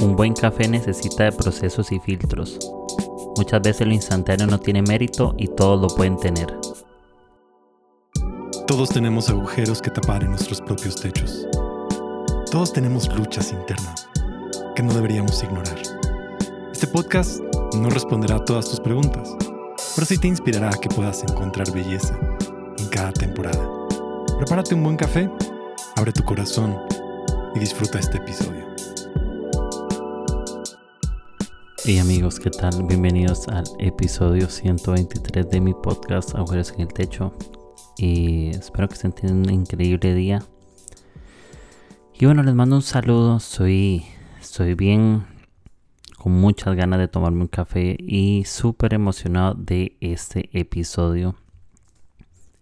Un 0.00 0.16
buen 0.16 0.34
café 0.34 0.68
necesita 0.68 1.24
de 1.24 1.32
procesos 1.32 1.92
y 1.92 1.98
filtros. 2.00 2.58
Muchas 3.36 3.62
veces 3.62 3.86
lo 3.86 3.94
instantáneo 3.94 4.46
no 4.46 4.58
tiene 4.58 4.82
mérito 4.82 5.34
y 5.38 5.48
todos 5.48 5.80
lo 5.80 5.88
pueden 5.88 6.16
tener. 6.16 6.54
Todos 8.66 8.88
tenemos 8.88 9.28
agujeros 9.28 9.80
que 9.80 9.90
tapar 9.90 10.22
en 10.22 10.30
nuestros 10.30 10.60
propios 10.60 10.96
techos. 10.96 11.46
Todos 12.50 12.72
tenemos 12.72 13.08
luchas 13.16 13.52
internas 13.52 14.08
que 14.74 14.82
no 14.82 14.92
deberíamos 14.92 15.42
ignorar. 15.42 15.78
Este 16.72 16.86
podcast 16.86 17.40
no 17.76 17.88
responderá 17.90 18.36
a 18.36 18.44
todas 18.44 18.68
tus 18.68 18.80
preguntas, 18.80 19.34
pero 19.94 20.06
sí 20.06 20.18
te 20.18 20.28
inspirará 20.28 20.68
a 20.68 20.80
que 20.80 20.88
puedas 20.88 21.22
encontrar 21.22 21.70
belleza 21.72 22.18
en 22.78 22.88
cada 22.88 23.12
temporada. 23.12 23.68
Prepárate 24.38 24.74
un 24.74 24.82
buen 24.82 24.96
café, 24.96 25.30
abre 25.96 26.12
tu 26.12 26.24
corazón 26.24 26.76
y 27.54 27.60
disfruta 27.60 27.98
este 27.98 28.18
episodio. 28.18 28.63
Hey 31.86 31.98
amigos, 31.98 32.40
¿qué 32.40 32.48
tal? 32.48 32.84
Bienvenidos 32.84 33.46
al 33.48 33.66
episodio 33.78 34.48
123 34.48 35.50
de 35.50 35.60
mi 35.60 35.74
podcast 35.74 36.34
Agujeros 36.34 36.72
en 36.72 36.80
el 36.80 36.88
Techo. 36.88 37.34
Y 37.98 38.48
espero 38.56 38.88
que 38.88 38.94
estén 38.94 39.12
teniendo 39.12 39.52
un 39.52 39.60
increíble 39.60 40.14
día. 40.14 40.42
Y 42.14 42.24
bueno, 42.24 42.42
les 42.42 42.54
mando 42.54 42.76
un 42.76 42.82
saludo. 42.82 43.38
Soy, 43.38 44.02
estoy 44.40 44.74
bien, 44.74 45.26
con 46.16 46.32
muchas 46.32 46.74
ganas 46.74 47.00
de 47.00 47.08
tomarme 47.08 47.42
un 47.42 47.48
café 47.48 47.98
y 48.00 48.44
súper 48.46 48.94
emocionado 48.94 49.52
de 49.52 49.98
este 50.00 50.48
episodio. 50.58 51.36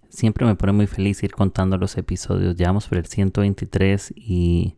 Siempre 0.08 0.46
me 0.46 0.56
pone 0.56 0.72
muy 0.72 0.88
feliz 0.88 1.22
ir 1.22 1.30
contando 1.30 1.78
los 1.78 1.96
episodios. 1.96 2.56
Llevamos 2.56 2.88
por 2.88 2.98
el 2.98 3.06
123 3.06 4.14
y 4.16 4.74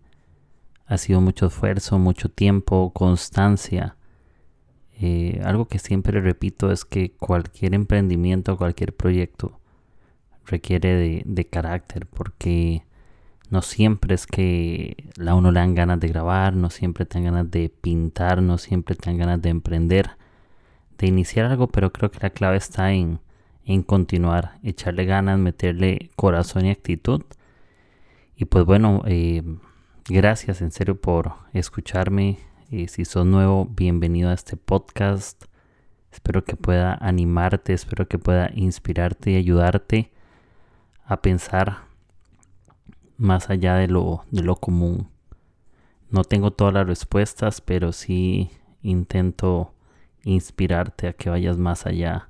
ha 0.84 0.98
sido 0.98 1.22
mucho 1.22 1.46
esfuerzo, 1.46 1.98
mucho 1.98 2.28
tiempo, 2.28 2.92
constancia 2.92 3.96
eh, 5.00 5.40
algo 5.44 5.66
que 5.66 5.78
siempre 5.78 6.20
repito 6.20 6.70
es 6.70 6.84
que 6.84 7.12
cualquier 7.12 7.74
emprendimiento, 7.74 8.56
cualquier 8.56 8.94
proyecto 8.94 9.60
requiere 10.46 11.22
de, 11.24 11.44
carácter 11.46 12.06
porque 12.06 12.84
no 13.50 13.62
siempre 13.62 14.14
es 14.14 14.26
que 14.26 15.10
a 15.26 15.34
uno 15.34 15.50
le 15.50 15.60
dan 15.60 15.74
ganas 15.74 16.00
de 16.00 16.08
grabar, 16.08 16.54
no 16.54 16.70
siempre 16.70 17.06
te 17.06 17.18
dan 17.18 17.24
ganas 17.24 17.50
de 17.50 17.68
pintar, 17.68 18.42
no 18.42 18.58
siempre 18.58 18.94
te 18.94 19.10
dan 19.10 19.18
ganas 19.18 19.42
de 19.42 19.50
emprender, 19.50 20.10
de 20.98 21.06
iniciar 21.08 21.46
algo, 21.46 21.68
pero 21.68 21.92
creo 21.92 22.10
que 22.10 22.20
la 22.20 22.30
clave 22.30 22.56
está 22.56 22.92
en, 22.92 23.20
en 23.64 23.82
continuar, 23.82 24.58
echarle 24.62 25.04
ganas, 25.06 25.38
meterle 25.38 26.10
corazón 26.16 26.66
y 26.66 26.70
actitud. 26.70 27.22
Y 28.36 28.46
pues 28.46 28.64
bueno, 28.64 29.02
eh, 29.06 29.42
gracias 30.08 30.60
en 30.60 30.70
serio 30.70 31.00
por 31.00 31.34
escucharme, 31.52 32.38
si 32.88 33.04
sos 33.04 33.24
nuevo, 33.24 33.66
bienvenido 33.66 34.30
a 34.30 34.34
este 34.34 34.56
podcast. 34.56 35.44
Espero 36.10 36.44
que 36.44 36.56
pueda 36.56 36.94
animarte, 36.94 37.72
espero 37.72 38.08
que 38.08 38.18
pueda 38.18 38.50
inspirarte 38.52 39.30
y 39.30 39.36
ayudarte 39.36 40.10
a 41.04 41.22
pensar 41.22 41.84
más 43.16 43.48
allá 43.48 43.76
de 43.76 43.86
lo, 43.86 44.24
de 44.32 44.42
lo 44.42 44.56
común. 44.56 45.08
No 46.10 46.24
tengo 46.24 46.50
todas 46.50 46.74
las 46.74 46.86
respuestas, 46.86 47.60
pero 47.60 47.92
sí 47.92 48.50
intento 48.82 49.72
inspirarte 50.24 51.06
a 51.06 51.12
que 51.12 51.30
vayas 51.30 51.56
más 51.56 51.86
allá, 51.86 52.28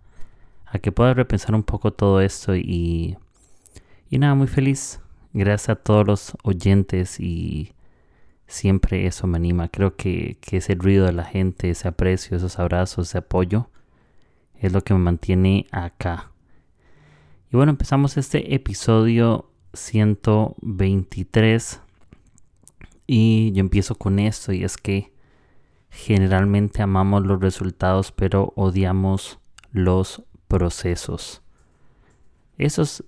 a 0.67 0.79
que 0.79 0.93
puedas 0.93 1.17
repensar 1.17 1.55
un 1.55 1.63
poco 1.63 1.91
todo 1.91 2.21
esto 2.21 2.55
y, 2.55 3.17
y 4.11 4.19
nada, 4.19 4.35
muy 4.35 4.47
feliz. 4.47 5.01
Gracias 5.33 5.71
a 5.71 5.77
todos 5.77 6.07
los 6.07 6.37
oyentes 6.43 7.19
y 7.19 7.74
siempre 8.55 9.07
eso 9.07 9.27
me 9.27 9.37
anima. 9.37 9.69
Creo 9.69 9.97
que, 9.97 10.39
ese 10.51 10.75
ruido 10.75 11.07
de 11.07 11.13
la 11.13 11.25
gente, 11.25 11.71
ese 11.71 11.89
aprecio, 11.89 12.37
esos 12.37 12.59
abrazos, 12.59 13.09
ese 13.09 13.19
apoyo, 13.19 13.71
es 14.55 14.73
lo 14.73 14.83
que 14.83 14.95
me 14.95 15.01
mantiene 15.01 15.67
acá. 15.73 16.31
Y 17.53 17.57
bueno, 17.57 17.71
empezamos 17.71 18.17
este 18.17 18.55
episodio 18.55 19.51
123 19.73 21.81
y 23.07 23.53
yo 23.53 23.61
empiezo 23.61 23.97
con 23.97 24.19
esto 24.19 24.53
y 24.53 24.65
es 24.65 24.77
que 24.77 25.13
generalmente 25.91 26.83
amamos 26.83 27.27
los 27.27 27.41
resultados 27.41 28.11
pero 28.11 28.53
odiamos 28.57 29.39
los 29.73 30.23
procesos. 30.49 31.43
Eso 32.57 32.83
es 32.83 33.05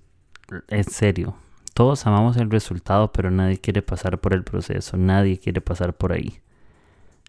en 0.68 0.84
serio. 0.84 1.36
Todos 1.76 2.06
amamos 2.06 2.38
el 2.38 2.50
resultado, 2.50 3.12
pero 3.12 3.30
nadie 3.30 3.58
quiere 3.58 3.82
pasar 3.82 4.18
por 4.18 4.32
el 4.32 4.44
proceso, 4.44 4.96
nadie 4.96 5.38
quiere 5.38 5.60
pasar 5.60 5.92
por 5.92 6.14
ahí. 6.14 6.40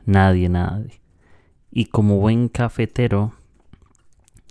Nadie, 0.06 0.48
nadie. 0.48 1.02
Y 1.70 1.88
como 1.88 2.20
buen 2.20 2.48
cafetero, 2.48 3.34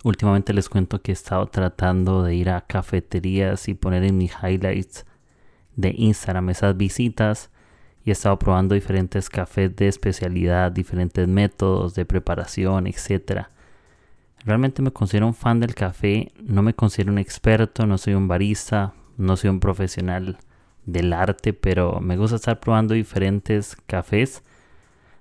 últimamente 0.05 0.53
les 0.53 0.69
cuento 0.69 1.01
que 1.01 1.12
he 1.12 1.15
estado 1.15 1.47
tratando 1.47 2.23
de 2.23 2.34
ir 2.34 2.51
a 2.51 2.61
cafeterías 2.61 3.69
y 3.69 3.75
poner 3.75 4.05
en 4.05 4.19
mis 4.19 4.33
highlights 4.43 5.07
de 5.77 5.95
Instagram 5.97 6.51
esas 6.51 6.77
visitas 6.77 7.49
y 8.05 8.11
he 8.11 8.13
estado 8.13 8.39
probando 8.39 8.75
diferentes 8.75 9.31
cafés 9.31 9.75
de 9.77 9.89
especialidad, 9.89 10.73
diferentes 10.73 11.27
métodos 11.27 11.95
de 11.95 12.05
preparación, 12.05 12.87
etc. 12.87 13.47
Realmente 14.45 14.83
me 14.83 14.91
considero 14.91 15.27
un 15.27 15.34
fan 15.34 15.59
del 15.59 15.75
café, 15.75 16.33
no 16.45 16.63
me 16.63 16.75
considero 16.75 17.13
un 17.13 17.19
experto, 17.19 17.87
no 17.87 17.97
soy 17.97 18.13
un 18.13 18.28
barista, 18.28 18.93
no 19.16 19.37
soy 19.37 19.50
un 19.50 19.60
profesional 19.60 20.38
del 20.84 21.12
arte, 21.12 21.53
pero 21.53 22.00
me 22.00 22.16
gusta 22.16 22.37
estar 22.37 22.60
probando 22.60 22.94
diferentes 22.94 23.77
cafés. 23.87 24.43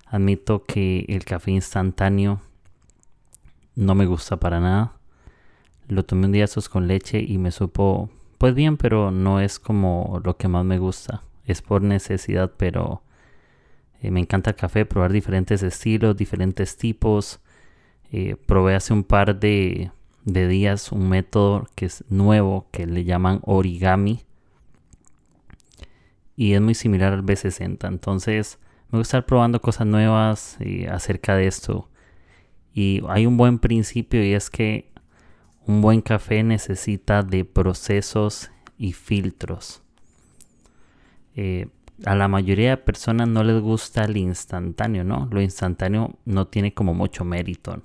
Admito 0.06 0.64
que 0.64 1.04
el 1.08 1.24
café 1.24 1.50
instantáneo 1.50 2.40
no 3.74 3.94
me 3.94 4.06
gusta 4.06 4.38
para 4.38 4.60
nada. 4.60 4.92
Lo 5.88 6.04
tomé 6.04 6.26
un 6.26 6.32
día 6.32 6.46
con 6.70 6.88
leche 6.88 7.20
y 7.20 7.38
me 7.38 7.50
supo 7.50 8.10
pues 8.38 8.54
bien, 8.54 8.76
pero 8.76 9.10
no 9.10 9.40
es 9.40 9.58
como 9.58 10.20
lo 10.24 10.36
que 10.36 10.48
más 10.48 10.64
me 10.64 10.78
gusta. 10.78 11.22
Es 11.44 11.62
por 11.62 11.82
necesidad, 11.82 12.52
pero 12.56 13.02
eh, 14.00 14.10
me 14.10 14.20
encanta 14.20 14.50
el 14.50 14.56
café, 14.56 14.84
probar 14.84 15.12
diferentes 15.12 15.62
estilos, 15.62 16.16
diferentes 16.16 16.76
tipos. 16.76 17.40
Eh, 18.12 18.36
probé 18.46 18.74
hace 18.74 18.92
un 18.92 19.04
par 19.04 19.38
de, 19.38 19.90
de 20.26 20.46
días 20.46 20.92
un 20.92 21.08
método 21.08 21.66
que 21.74 21.86
es 21.86 22.04
nuevo 22.10 22.68
que 22.70 22.86
le 22.86 23.04
llaman 23.04 23.40
origami 23.42 24.20
y 26.36 26.52
es 26.52 26.60
muy 26.60 26.74
similar 26.74 27.14
al 27.14 27.24
B60 27.24 27.88
entonces 27.88 28.58
me 28.90 28.98
gusta 29.00 29.18
estar 29.18 29.26
probando 29.26 29.60
cosas 29.60 29.86
nuevas 29.86 30.56
eh, 30.60 30.88
acerca 30.88 31.34
de 31.34 31.48
esto. 31.48 31.88
Y 32.72 33.02
hay 33.08 33.26
un 33.26 33.36
buen 33.36 33.58
principio 33.58 34.24
y 34.24 34.32
es 34.32 34.48
que 34.48 34.92
un 35.66 35.82
buen 35.82 36.00
café 36.00 36.42
necesita 36.42 37.22
de 37.22 37.44
procesos 37.44 38.50
y 38.78 38.92
filtros. 38.92 39.82
Eh, 41.34 41.68
a 42.04 42.14
la 42.14 42.28
mayoría 42.28 42.70
de 42.70 42.76
personas 42.76 43.28
no 43.28 43.42
les 43.42 43.60
gusta 43.60 44.04
el 44.04 44.16
instantáneo, 44.18 45.02
¿no? 45.02 45.28
Lo 45.32 45.40
instantáneo 45.40 46.14
no 46.24 46.46
tiene 46.46 46.74
como 46.74 46.94
mucho 46.94 47.24
mérito 47.24 47.82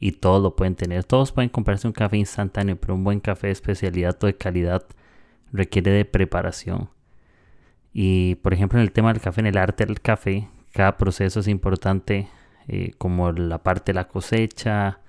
y 0.00 0.12
todos 0.12 0.42
lo 0.42 0.54
pueden 0.56 0.74
tener. 0.74 1.04
Todos 1.04 1.32
pueden 1.32 1.50
comprarse 1.50 1.86
un 1.86 1.92
café 1.92 2.16
instantáneo, 2.16 2.76
pero 2.76 2.94
un 2.94 3.04
buen 3.04 3.20
café 3.20 3.48
de 3.48 3.52
especialidad 3.52 4.16
o 4.22 4.26
de 4.26 4.36
calidad 4.36 4.84
requiere 5.52 5.90
de 5.90 6.04
preparación. 6.04 6.90
Y 7.92 8.36
por 8.36 8.54
ejemplo 8.54 8.78
en 8.78 8.84
el 8.84 8.92
tema 8.92 9.12
del 9.12 9.22
café, 9.22 9.40
en 9.40 9.46
el 9.46 9.58
arte 9.58 9.86
del 9.86 10.00
café, 10.00 10.48
cada 10.72 10.96
proceso 10.96 11.40
es 11.40 11.48
importante 11.48 12.28
eh, 12.68 12.92
como 12.98 13.32
la 13.32 13.62
parte 13.62 13.92
de 13.92 13.96
la 13.96 14.08
cosecha, 14.08 15.00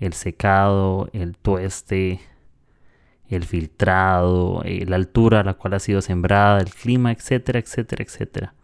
el 0.00 0.12
secado, 0.12 1.08
el 1.12 1.36
tueste, 1.36 2.20
el 3.28 3.44
filtrado, 3.44 4.62
eh, 4.64 4.84
la 4.86 4.96
altura 4.96 5.40
a 5.40 5.44
la 5.44 5.54
cual 5.54 5.74
ha 5.74 5.78
sido 5.78 6.00
sembrada, 6.00 6.58
el 6.60 6.70
clima, 6.70 7.12
etcétera, 7.12 7.58
etcétera, 7.58 8.02
etcétera. 8.02 8.54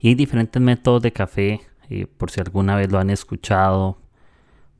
Y 0.00 0.08
hay 0.08 0.14
diferentes 0.14 0.60
métodos 0.60 1.02
de 1.02 1.12
café, 1.12 1.60
eh, 1.90 2.06
por 2.06 2.30
si 2.30 2.40
alguna 2.40 2.76
vez 2.76 2.90
lo 2.90 2.98
han 2.98 3.10
escuchado, 3.10 3.98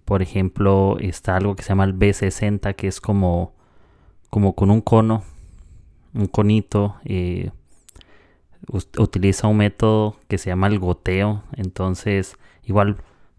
por 0.08 0.22
ejemplo, 0.22 0.96
está 1.00 1.37
algo 1.37 1.55
que 1.55 1.62
se 1.62 1.69
llama 1.69 1.84
el 1.84 1.94
B60, 1.94 2.75
que 2.76 2.88
es 2.88 2.99
como, 2.99 3.52
como 4.31 4.55
con 4.55 4.70
un 4.70 4.81
cono, 4.81 5.22
un 6.14 6.25
conito. 6.28 6.96
Eh, 7.05 7.50
utiliza 8.96 9.49
un 9.49 9.58
método 9.58 10.16
que 10.26 10.38
se 10.38 10.49
llama 10.49 10.69
el 10.69 10.78
goteo. 10.78 11.43
Entonces, 11.55 12.38
igual, 12.64 12.96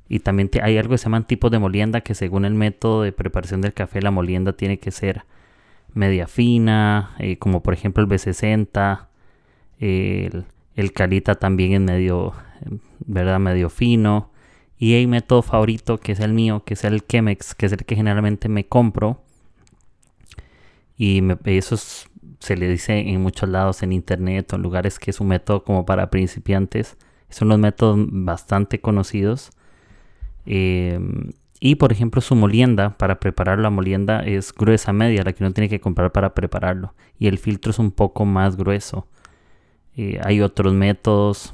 y 0.09 0.19
también 0.19 0.51
hay 0.61 0.77
algo 0.77 0.91
que 0.91 0.99
se 0.99 1.05
llaman 1.05 1.25
tipos 1.25 1.49
de 1.49 1.57
molienda, 1.57 2.01
que 2.01 2.13
según 2.13 2.45
el 2.45 2.53
método 2.53 3.01
de 3.01 3.13
preparación 3.13 3.61
del 3.61 3.73
café, 3.73 4.03
la 4.03 4.11
molienda 4.11 4.53
tiene 4.53 4.77
que 4.77 4.91
ser 4.91 5.23
media 5.95 6.27
fina, 6.27 7.15
eh, 7.17 7.39
como 7.39 7.63
por 7.63 7.73
ejemplo 7.73 8.03
el 8.03 8.07
B60. 8.07 9.07
El, 9.79 10.45
el 10.75 10.93
calita 10.93 11.33
también 11.33 11.73
es 11.73 11.81
medio, 11.81 12.33
¿verdad? 13.07 13.39
Medio 13.39 13.71
fino. 13.71 14.29
Y 14.79 14.93
hay 14.93 15.07
método 15.07 15.41
favorito 15.41 15.99
que 15.99 16.13
es 16.13 16.21
el 16.21 16.33
mío, 16.33 16.63
que 16.65 16.73
es 16.73 16.85
el 16.85 17.05
Chemex, 17.05 17.53
que 17.53 17.65
es 17.65 17.73
el 17.73 17.83
que 17.85 17.97
generalmente 17.97 18.47
me 18.47 18.65
compro. 18.65 19.21
Y 20.97 21.21
eso 21.43 21.75
se 22.39 22.55
le 22.55 22.69
dice 22.69 22.97
en 22.97 23.21
muchos 23.21 23.49
lados, 23.49 23.83
en 23.83 23.91
internet 23.91 24.51
o 24.53 24.55
en 24.55 24.61
lugares 24.61 24.97
que 24.97 25.11
es 25.11 25.19
un 25.19 25.27
método 25.27 25.65
como 25.65 25.85
para 25.85 26.09
principiantes. 26.09 26.97
Son 27.29 27.49
los 27.49 27.59
métodos 27.59 27.99
bastante 28.09 28.79
conocidos. 28.79 29.51
Em, 30.45 31.33
y 31.59 31.75
por 31.75 31.91
ejemplo 31.91 32.21
su 32.21 32.35
molienda, 32.35 32.97
para 32.97 33.19
preparar 33.19 33.59
la 33.59 33.69
molienda 33.69 34.21
es 34.21 34.53
gruesa 34.53 34.93
media, 34.93 35.23
la 35.23 35.33
que 35.33 35.43
uno 35.43 35.53
tiene 35.53 35.69
que 35.69 35.81
comprar 35.81 36.13
para 36.13 36.33
prepararlo. 36.33 36.93
Y 37.17 37.27
el 37.27 37.37
filtro 37.37 37.71
es 37.71 37.79
un 37.79 37.91
poco 37.91 38.23
más 38.25 38.55
grueso. 38.55 39.07
Eh, 39.97 40.21
hay 40.23 40.41
otros 40.41 40.73
métodos, 40.73 41.53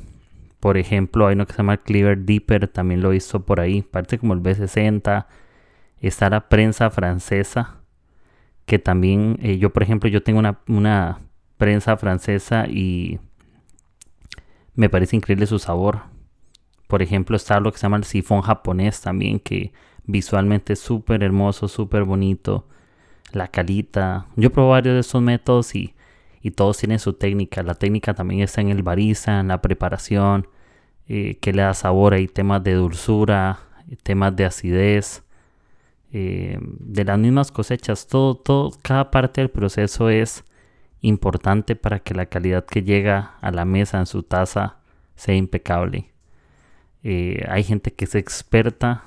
por 0.65 0.79
ejemplo, 0.79 1.27
hay 1.27 1.35
uno 1.35 1.45
que 1.45 1.53
se 1.53 1.57
llama 1.57 1.77
Cleaver 1.77 2.25
Deeper, 2.25 2.67
también 2.67 3.00
lo 3.00 3.13
hizo 3.13 3.45
por 3.45 3.59
ahí, 3.59 3.83
parte 3.83 4.17
como 4.17 4.33
el 4.33 4.41
B60. 4.41 5.27
Está 6.01 6.29
la 6.31 6.50
prensa 6.50 6.89
francesa, 6.89 7.81
que 8.65 8.79
también, 8.79 9.38
eh, 9.44 9.59
yo 9.59 9.71
por 9.71 9.83
ejemplo, 9.83 10.09
yo 10.09 10.23
tengo 10.23 10.39
una, 10.39 10.62
una 10.67 11.19
prensa 11.57 11.97
francesa 11.97 12.65
y 12.67 13.19
me 14.73 14.89
parece 14.89 15.15
increíble 15.15 15.45
su 15.45 15.59
sabor. 15.59 16.00
Por 16.88 17.03
ejemplo, 17.03 17.35
está 17.35 17.59
lo 17.59 17.71
que 17.71 17.77
se 17.77 17.83
llama 17.83 17.97
el 17.97 18.03
sifón 18.03 18.41
japonés 18.41 19.01
también, 19.01 19.39
que 19.39 19.71
visualmente 20.06 20.73
es 20.73 20.79
súper 20.79 21.21
hermoso, 21.21 21.67
súper 21.67 22.06
bonito. 22.06 22.67
La 23.33 23.50
calita. 23.50 24.25
Yo 24.35 24.51
probé 24.51 24.69
varios 24.69 24.95
de 24.95 25.01
esos 25.01 25.21
métodos 25.21 25.75
y, 25.75 25.94
y, 26.45 26.51
todos 26.51 26.77
tienen 26.77 27.00
su 27.00 27.13
técnica. 27.13 27.63
La 27.63 27.75
técnica 27.75 28.13
también 28.13 28.42
está 28.42 28.62
en 28.62 28.69
el 28.69 28.83
bariza, 28.83 29.39
en 29.39 29.47
la 29.50 29.62
preparación, 29.62 30.47
eh, 31.07 31.38
que 31.42 31.53
le 31.53 31.63
da 31.63 31.74
sabor. 31.74 32.13
Hay 32.13 32.27
temas 32.27 32.63
de 32.63 32.74
dulzura, 32.74 33.59
temas 34.03 34.36
de 34.36 34.45
acidez, 34.45 35.24
eh, 36.12 36.57
de 36.62 37.03
las 37.03 37.18
mismas 37.19 37.51
cosechas. 37.51 38.07
Todo, 38.07 38.36
todo, 38.36 38.71
cada 38.81 39.12
parte 39.12 39.42
del 39.42 39.50
proceso 39.50 40.09
es 40.09 40.44
importante 41.01 41.75
para 41.75 42.00
que 42.00 42.13
la 42.13 42.25
calidad 42.27 42.65
que 42.65 42.83
llega 42.83 43.36
a 43.41 43.51
la 43.51 43.65
mesa 43.65 44.00
en 44.00 44.06
su 44.06 44.24
taza 44.24 44.77
sea 45.15 45.36
impecable. 45.36 46.12
Eh, 47.03 47.45
hay 47.50 47.63
gente 47.63 47.94
que 47.94 48.06
es 48.06 48.15
experta, 48.15 49.03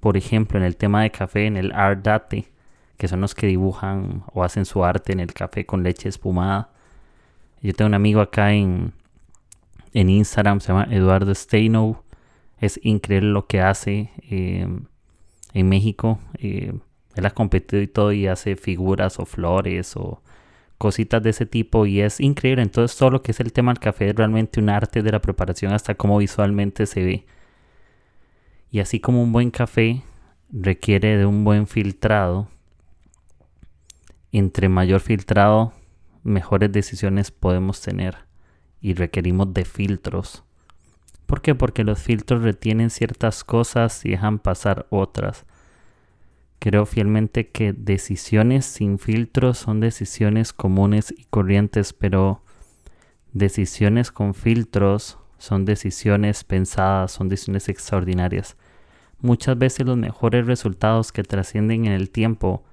por 0.00 0.16
ejemplo, 0.16 0.58
en 0.58 0.64
el 0.64 0.76
tema 0.76 1.02
de 1.02 1.10
café, 1.10 1.46
en 1.46 1.56
el 1.56 1.72
art 1.72 2.02
date, 2.02 2.50
que 2.96 3.08
son 3.08 3.20
los 3.20 3.34
que 3.34 3.46
dibujan 3.46 4.24
o 4.32 4.44
hacen 4.44 4.64
su 4.64 4.84
arte 4.84 5.12
en 5.12 5.20
el 5.20 5.32
café 5.34 5.66
con 5.66 5.82
leche 5.82 6.08
espumada. 6.08 6.70
Yo 7.62 7.72
tengo 7.74 7.88
un 7.88 7.94
amigo 7.94 8.20
acá 8.20 8.52
en, 8.52 8.92
en 9.92 10.10
Instagram, 10.10 10.60
se 10.60 10.68
llama 10.68 10.88
Eduardo 10.90 11.32
Steino. 11.34 12.02
Es 12.58 12.80
increíble 12.82 13.30
lo 13.30 13.46
que 13.46 13.60
hace 13.60 14.10
eh, 14.28 14.66
en 15.54 15.68
México. 15.68 16.18
Eh, 16.38 16.72
él 17.14 17.26
ha 17.26 17.30
competido 17.30 17.80
y 17.80 17.86
todo 17.86 18.12
y 18.12 18.26
hace 18.26 18.56
figuras 18.56 19.18
o 19.20 19.26
flores 19.26 19.96
o 19.96 20.22
cositas 20.78 21.22
de 21.22 21.30
ese 21.30 21.46
tipo 21.46 21.86
y 21.86 22.00
es 22.00 22.18
increíble. 22.18 22.62
Entonces 22.62 22.96
todo 22.98 23.10
lo 23.10 23.22
que 23.22 23.30
es 23.30 23.38
el 23.38 23.52
tema 23.52 23.72
del 23.72 23.78
café 23.78 24.08
es 24.08 24.16
realmente 24.16 24.58
un 24.58 24.68
arte 24.68 25.02
de 25.02 25.12
la 25.12 25.20
preparación 25.20 25.72
hasta 25.72 25.94
cómo 25.94 26.18
visualmente 26.18 26.86
se 26.86 27.04
ve. 27.04 27.26
Y 28.72 28.80
así 28.80 28.98
como 28.98 29.22
un 29.22 29.32
buen 29.32 29.52
café 29.52 30.02
requiere 30.50 31.16
de 31.16 31.26
un 31.26 31.44
buen 31.44 31.68
filtrado, 31.68 32.48
entre 34.32 34.68
mayor 34.68 35.00
filtrado, 35.00 35.72
mejores 36.22 36.72
decisiones 36.72 37.30
podemos 37.30 37.80
tener 37.80 38.16
y 38.80 38.94
requerimos 38.94 39.52
de 39.54 39.64
filtros. 39.64 40.44
¿Por 41.26 41.40
qué? 41.40 41.54
Porque 41.54 41.84
los 41.84 42.00
filtros 42.00 42.42
retienen 42.42 42.90
ciertas 42.90 43.44
cosas 43.44 44.04
y 44.04 44.10
dejan 44.10 44.38
pasar 44.38 44.86
otras. 44.90 45.46
Creo 46.58 46.86
fielmente 46.86 47.48
que 47.48 47.72
decisiones 47.72 48.66
sin 48.66 48.98
filtros 48.98 49.58
son 49.58 49.80
decisiones 49.80 50.52
comunes 50.52 51.14
y 51.16 51.24
corrientes, 51.24 51.92
pero 51.92 52.42
decisiones 53.32 54.12
con 54.12 54.34
filtros 54.34 55.18
son 55.38 55.64
decisiones 55.64 56.44
pensadas, 56.44 57.12
son 57.12 57.28
decisiones 57.28 57.68
extraordinarias. 57.68 58.56
Muchas 59.20 59.56
veces 59.56 59.86
los 59.86 59.96
mejores 59.96 60.46
resultados 60.46 61.12
que 61.12 61.22
trascienden 61.22 61.86
en 61.86 61.92
el 61.92 62.10
tiempo 62.10 62.64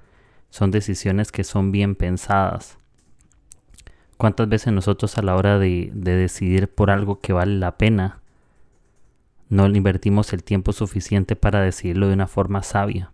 son 0.49 0.71
decisiones 0.71 1.31
que 1.31 1.43
son 1.43 1.71
bien 1.71 1.95
pensadas. 1.95 2.78
¿Cuántas 4.19 4.47
veces 4.47 4.71
nosotros 4.71 5.17
a 5.17 5.23
la 5.23 5.35
hora 5.35 5.57
de, 5.57 5.89
decidir 5.95 6.67
por 6.67 6.91
algo 6.91 7.19
que 7.19 7.33
vale 7.33 7.57
la 7.57 7.77
pena, 7.77 8.19
no 9.49 9.65
invertimos 9.67 10.33
el 10.33 10.43
tiempo 10.43 10.73
suficiente 10.73 11.35
para 11.35 11.61
decidirlo 11.61 12.07
de 12.07 12.13
una 12.13 12.27
forma 12.27 12.61
sabia? 12.61 13.11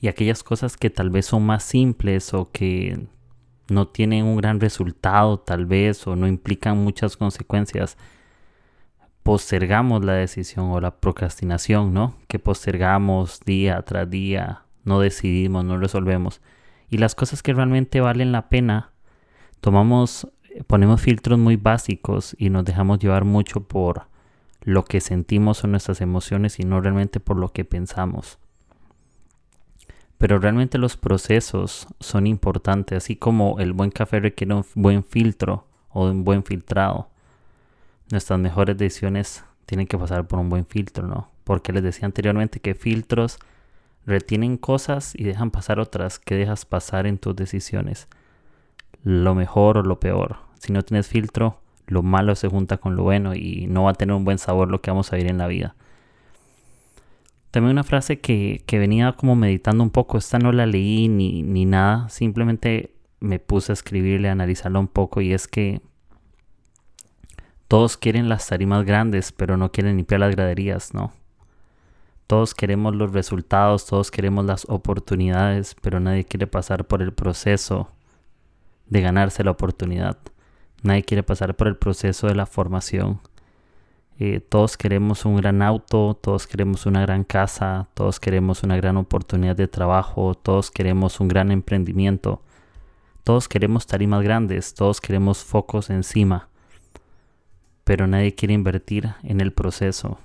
y 0.00 0.08
aquellas 0.08 0.42
cosas 0.42 0.76
que 0.76 0.90
tal 0.90 1.10
vez 1.10 1.26
son 1.26 1.44
más 1.44 1.64
simples 1.64 2.32
o 2.32 2.50
que 2.52 3.06
no 3.68 3.88
tienen 3.88 4.26
un 4.26 4.36
gran 4.36 4.60
resultado 4.60 5.40
tal 5.40 5.66
vez 5.66 6.06
o 6.06 6.14
no 6.14 6.28
implican 6.28 6.78
muchas 6.78 7.16
consecuencias, 7.16 7.96
postergamos 9.22 10.04
la 10.04 10.12
decisión 10.12 10.70
o 10.70 10.80
la 10.80 11.00
procrastinación, 11.00 11.92
¿no? 11.92 12.14
Que 12.28 12.38
postergamos 12.38 13.40
día 13.40 13.82
tras 13.82 14.08
día, 14.08 14.62
no 14.84 15.00
decidimos, 15.00 15.64
no 15.64 15.78
resolvemos. 15.78 16.40
Y 16.88 16.98
las 16.98 17.14
cosas 17.14 17.42
que 17.42 17.52
realmente 17.52 18.00
valen 18.00 18.30
la 18.30 18.48
pena, 18.48 18.92
tomamos, 19.60 20.28
ponemos 20.66 21.00
filtros 21.00 21.38
muy 21.38 21.56
básicos 21.56 22.34
y 22.38 22.50
nos 22.50 22.64
dejamos 22.64 22.98
llevar 22.98 23.24
mucho 23.24 23.60
por 23.60 24.06
lo 24.62 24.84
que 24.84 25.00
sentimos 25.00 25.64
o 25.64 25.66
nuestras 25.66 26.00
emociones 26.00 26.58
y 26.58 26.64
no 26.64 26.80
realmente 26.80 27.20
por 27.20 27.36
lo 27.36 27.48
que 27.52 27.64
pensamos. 27.64 28.38
Pero 30.18 30.38
realmente 30.40 30.78
los 30.78 30.96
procesos 30.96 31.86
son 32.00 32.26
importantes, 32.26 32.98
así 32.98 33.16
como 33.16 33.60
el 33.60 33.72
buen 33.72 33.90
café 33.90 34.18
requiere 34.18 34.54
un 34.54 34.64
buen 34.74 35.04
filtro 35.04 35.64
o 35.90 36.10
un 36.10 36.24
buen 36.24 36.42
filtrado. 36.42 37.08
Nuestras 38.10 38.38
mejores 38.40 38.76
decisiones 38.76 39.44
tienen 39.64 39.86
que 39.86 39.96
pasar 39.96 40.26
por 40.26 40.40
un 40.40 40.48
buen 40.48 40.66
filtro, 40.66 41.06
¿no? 41.06 41.30
Porque 41.44 41.72
les 41.72 41.82
decía 41.82 42.06
anteriormente 42.06 42.58
que 42.58 42.74
filtros 42.74 43.38
retienen 44.06 44.56
cosas 44.56 45.14
y 45.14 45.24
dejan 45.24 45.50
pasar 45.50 45.78
otras 45.78 46.18
que 46.18 46.34
dejas 46.34 46.64
pasar 46.64 47.06
en 47.06 47.18
tus 47.18 47.36
decisiones. 47.36 48.08
Lo 49.04 49.34
mejor 49.34 49.78
o 49.78 49.82
lo 49.82 50.00
peor. 50.00 50.38
Si 50.58 50.72
no 50.72 50.82
tienes 50.82 51.08
filtro, 51.08 51.60
lo 51.86 52.02
malo 52.02 52.34
se 52.34 52.48
junta 52.48 52.78
con 52.78 52.96
lo 52.96 53.02
bueno 53.02 53.34
y 53.34 53.66
no 53.68 53.84
va 53.84 53.90
a 53.90 53.94
tener 53.94 54.14
un 54.14 54.24
buen 54.24 54.38
sabor 54.38 54.70
lo 54.70 54.80
que 54.80 54.90
vamos 54.90 55.12
a 55.12 55.16
vivir 55.16 55.30
en 55.30 55.38
la 55.38 55.46
vida. 55.46 55.74
También 57.50 57.72
una 57.72 57.84
frase 57.84 58.20
que, 58.20 58.62
venía 58.70 59.12
como 59.12 59.34
meditando 59.34 59.82
un 59.82 59.90
poco, 59.90 60.18
esta 60.18 60.38
no 60.38 60.52
la 60.52 60.66
leí 60.66 61.08
ni, 61.08 61.42
ni 61.42 61.64
nada, 61.64 62.08
simplemente 62.10 62.92
me 63.20 63.38
puse 63.38 63.72
a 63.72 63.74
escribirle, 63.74 64.28
a 64.28 64.32
analizarla 64.32 64.78
un 64.78 64.88
poco 64.88 65.20
y 65.20 65.32
es 65.32 65.48
que 65.48 65.80
todos 67.66 67.96
quieren 67.96 68.28
las 68.28 68.46
tarimas 68.46 68.84
grandes, 68.84 69.32
pero 69.32 69.56
no 69.56 69.72
quieren 69.72 69.96
limpiar 69.96 70.20
las 70.20 70.34
graderías, 70.34 70.94
¿no? 70.94 71.12
Todos 72.26 72.54
queremos 72.54 72.94
los 72.94 73.12
resultados, 73.12 73.86
todos 73.86 74.10
queremos 74.10 74.44
las 74.44 74.66
oportunidades, 74.68 75.74
pero 75.80 75.98
nadie 75.98 76.24
quiere 76.24 76.46
pasar 76.46 76.86
por 76.86 77.00
el 77.00 77.12
proceso 77.12 77.90
de 78.88 79.00
ganarse 79.00 79.44
la 79.44 79.50
oportunidad. 79.50 80.18
Nadie 80.82 81.02
quiere 81.02 81.22
pasar 81.22 81.56
por 81.56 81.68
el 81.68 81.76
proceso 81.76 82.26
de 82.26 82.34
la 82.34 82.46
formación. 82.46 83.20
Eh, 84.20 84.40
todos 84.40 84.76
queremos 84.76 85.24
un 85.24 85.36
gran 85.36 85.62
auto, 85.62 86.18
todos 86.20 86.46
queremos 86.46 86.86
una 86.86 87.02
gran 87.02 87.22
casa, 87.22 87.88
todos 87.94 88.18
queremos 88.18 88.64
una 88.64 88.76
gran 88.76 88.96
oportunidad 88.96 89.54
de 89.54 89.68
trabajo, 89.68 90.34
todos 90.34 90.72
queremos 90.72 91.20
un 91.20 91.28
gran 91.28 91.52
emprendimiento, 91.52 92.42
todos 93.22 93.48
queremos 93.48 93.86
tarimas 93.86 94.24
grandes, 94.24 94.74
todos 94.74 95.00
queremos 95.00 95.44
focos 95.44 95.88
encima, 95.90 96.48
pero 97.84 98.08
nadie 98.08 98.34
quiere 98.34 98.54
invertir 98.54 99.14
en 99.22 99.40
el 99.40 99.52
proceso. 99.52 100.18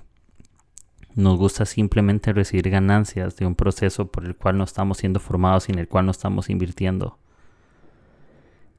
Nos 1.14 1.38
gusta 1.38 1.64
simplemente 1.64 2.32
recibir 2.32 2.70
ganancias 2.70 3.36
de 3.36 3.46
un 3.46 3.54
proceso 3.54 4.10
por 4.10 4.24
el 4.24 4.34
cual 4.34 4.58
no 4.58 4.64
estamos 4.64 4.98
siendo 4.98 5.20
formados 5.20 5.68
y 5.68 5.72
en 5.72 5.78
el 5.78 5.86
cual 5.86 6.06
no 6.06 6.10
estamos 6.10 6.50
invirtiendo. 6.50 7.16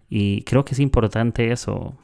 Y 0.09 0.43
creo 0.43 0.65
que 0.65 0.73
es 0.73 0.79
importante 0.79 1.51
eso, 1.51 1.95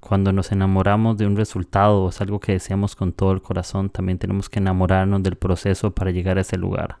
cuando 0.00 0.32
nos 0.32 0.52
enamoramos 0.52 1.16
de 1.16 1.26
un 1.26 1.36
resultado 1.36 2.08
es 2.08 2.20
algo 2.20 2.40
que 2.40 2.52
deseamos 2.52 2.96
con 2.96 3.12
todo 3.12 3.32
el 3.32 3.42
corazón, 3.42 3.90
también 3.90 4.18
tenemos 4.18 4.48
que 4.48 4.58
enamorarnos 4.58 5.22
del 5.22 5.36
proceso 5.36 5.92
para 5.92 6.10
llegar 6.10 6.38
a 6.38 6.42
ese 6.42 6.56
lugar. 6.56 6.98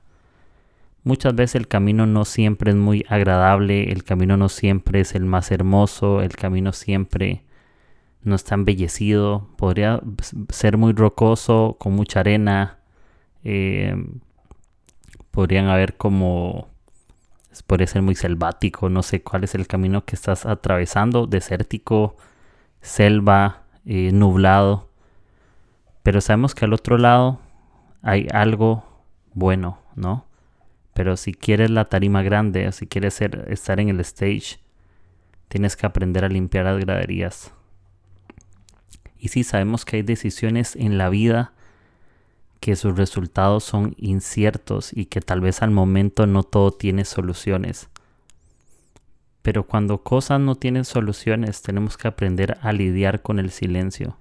Muchas 1.04 1.34
veces 1.34 1.56
el 1.56 1.68
camino 1.68 2.06
no 2.06 2.24
siempre 2.24 2.70
es 2.72 2.76
muy 2.76 3.04
agradable, 3.08 3.92
el 3.92 4.02
camino 4.02 4.36
no 4.36 4.48
siempre 4.48 5.00
es 5.00 5.14
el 5.14 5.24
más 5.24 5.50
hermoso, 5.52 6.20
el 6.20 6.34
camino 6.34 6.72
siempre 6.72 7.44
no 8.22 8.34
está 8.34 8.56
embellecido, 8.56 9.48
podría 9.56 10.00
ser 10.48 10.78
muy 10.78 10.92
rocoso, 10.92 11.76
con 11.78 11.92
mucha 11.92 12.20
arena, 12.20 12.78
eh, 13.44 13.94
podrían 15.30 15.66
haber 15.66 15.96
como, 15.96 16.68
podría 17.62 17.86
ser 17.86 18.02
muy 18.02 18.14
selvático, 18.14 18.88
no 18.88 19.02
sé 19.02 19.22
cuál 19.22 19.44
es 19.44 19.54
el 19.54 19.66
camino 19.66 20.04
que 20.04 20.16
estás 20.16 20.46
atravesando, 20.46 21.26
desértico, 21.26 22.16
selva, 22.80 23.62
eh, 23.84 24.10
nublado. 24.12 24.90
Pero 26.02 26.20
sabemos 26.20 26.54
que 26.54 26.64
al 26.64 26.72
otro 26.72 26.98
lado 26.98 27.40
hay 28.02 28.28
algo 28.32 28.84
bueno, 29.34 29.78
¿no? 29.94 30.26
Pero 30.94 31.16
si 31.16 31.34
quieres 31.34 31.70
la 31.70 31.86
tarima 31.86 32.22
grande, 32.22 32.70
si 32.72 32.86
quieres 32.86 33.14
ser, 33.14 33.46
estar 33.48 33.80
en 33.80 33.88
el 33.88 34.00
stage, 34.00 34.58
tienes 35.48 35.76
que 35.76 35.86
aprender 35.86 36.24
a 36.24 36.28
limpiar 36.28 36.64
las 36.64 36.78
graderías. 36.78 37.52
Y 39.18 39.28
sí 39.28 39.44
sabemos 39.44 39.84
que 39.84 39.96
hay 39.96 40.02
decisiones 40.02 40.76
en 40.76 40.98
la 40.98 41.08
vida 41.08 41.52
que 42.66 42.74
sus 42.74 42.96
resultados 42.96 43.62
son 43.62 43.94
inciertos 43.96 44.90
y 44.92 45.06
que 45.06 45.20
tal 45.20 45.40
vez 45.40 45.62
al 45.62 45.70
momento 45.70 46.26
no 46.26 46.42
todo 46.42 46.72
tiene 46.72 47.04
soluciones. 47.04 47.88
Pero 49.42 49.68
cuando 49.68 50.02
cosas 50.02 50.40
no 50.40 50.56
tienen 50.56 50.84
soluciones 50.84 51.62
tenemos 51.62 51.96
que 51.96 52.08
aprender 52.08 52.58
a 52.62 52.72
lidiar 52.72 53.22
con 53.22 53.38
el 53.38 53.52
silencio. 53.52 54.18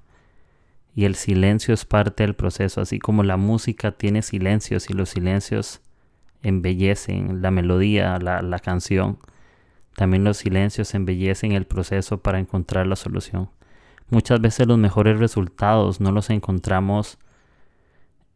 Y 0.93 1.05
el 1.05 1.15
silencio 1.15 1.73
es 1.73 1.85
parte 1.85 2.21
del 2.21 2.35
proceso, 2.35 2.81
así 2.81 2.99
como 2.99 3.23
la 3.23 3.35
música 3.35 3.93
tiene 3.93 4.21
silencios 4.21 4.91
y 4.91 4.93
los 4.93 5.09
silencios 5.09 5.81
embellecen 6.43 7.41
la 7.41 7.49
melodía, 7.49 8.19
la, 8.19 8.43
la 8.43 8.59
canción. 8.59 9.17
También 9.95 10.23
los 10.23 10.37
silencios 10.37 10.93
embellecen 10.93 11.53
el 11.53 11.65
proceso 11.65 12.19
para 12.19 12.37
encontrar 12.37 12.85
la 12.85 12.95
solución. 12.95 13.49
Muchas 14.11 14.39
veces 14.39 14.67
los 14.67 14.77
mejores 14.77 15.17
resultados 15.17 15.99
no 15.99 16.11
los 16.11 16.29
encontramos 16.29 17.17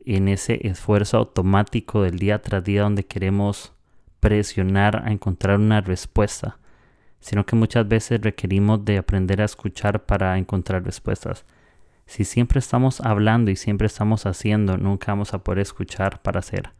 en 0.05 0.27
ese 0.27 0.67
esfuerzo 0.67 1.17
automático 1.17 2.03
del 2.03 2.19
día 2.19 2.41
tras 2.41 2.63
día 2.63 2.83
donde 2.83 3.05
queremos 3.05 3.73
presionar 4.19 5.03
a 5.05 5.11
encontrar 5.11 5.59
una 5.59 5.81
respuesta, 5.81 6.57
sino 7.19 7.45
que 7.45 7.55
muchas 7.55 7.87
veces 7.87 8.21
requerimos 8.21 8.83
de 8.85 8.97
aprender 8.97 9.41
a 9.41 9.45
escuchar 9.45 10.05
para 10.05 10.37
encontrar 10.37 10.83
respuestas. 10.83 11.45
Si 12.05 12.23
siempre 12.23 12.59
estamos 12.59 13.01
hablando 13.01 13.51
y 13.51 13.55
siempre 13.55 13.87
estamos 13.87 14.25
haciendo, 14.25 14.77
nunca 14.77 15.11
vamos 15.11 15.33
a 15.33 15.43
poder 15.43 15.59
escuchar 15.59 16.21
para 16.21 16.39
hacer. 16.39 16.71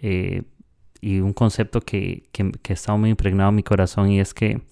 Eh, 0.00 0.42
y 1.00 1.20
un 1.20 1.32
concepto 1.32 1.80
que, 1.80 2.28
que, 2.32 2.50
que 2.62 2.72
está 2.72 2.96
muy 2.96 3.10
impregnado 3.10 3.50
en 3.50 3.56
mi 3.56 3.62
corazón 3.62 4.10
y 4.10 4.20
es 4.20 4.34
que 4.34 4.62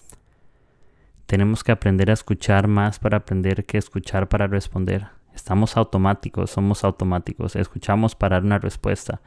tenemos 1.26 1.62
que 1.62 1.73
aprender 1.73 2.11
a 2.11 2.14
escuchar 2.14 2.68
más 2.68 2.99
para 2.99 3.18
aprender 3.18 3.64
que 3.64 3.78
escuchar 3.78 4.28
para 4.28 4.46
responder. 4.46 5.08
Estamos 5.37 5.76
automáticos, 5.76 6.50
somos 6.50 6.83
automáticos. 6.83 7.57
Escuchamos 7.57 8.14
para 8.14 8.37
dar 8.37 8.45
una 8.45 8.59
respuesta. 8.59 9.21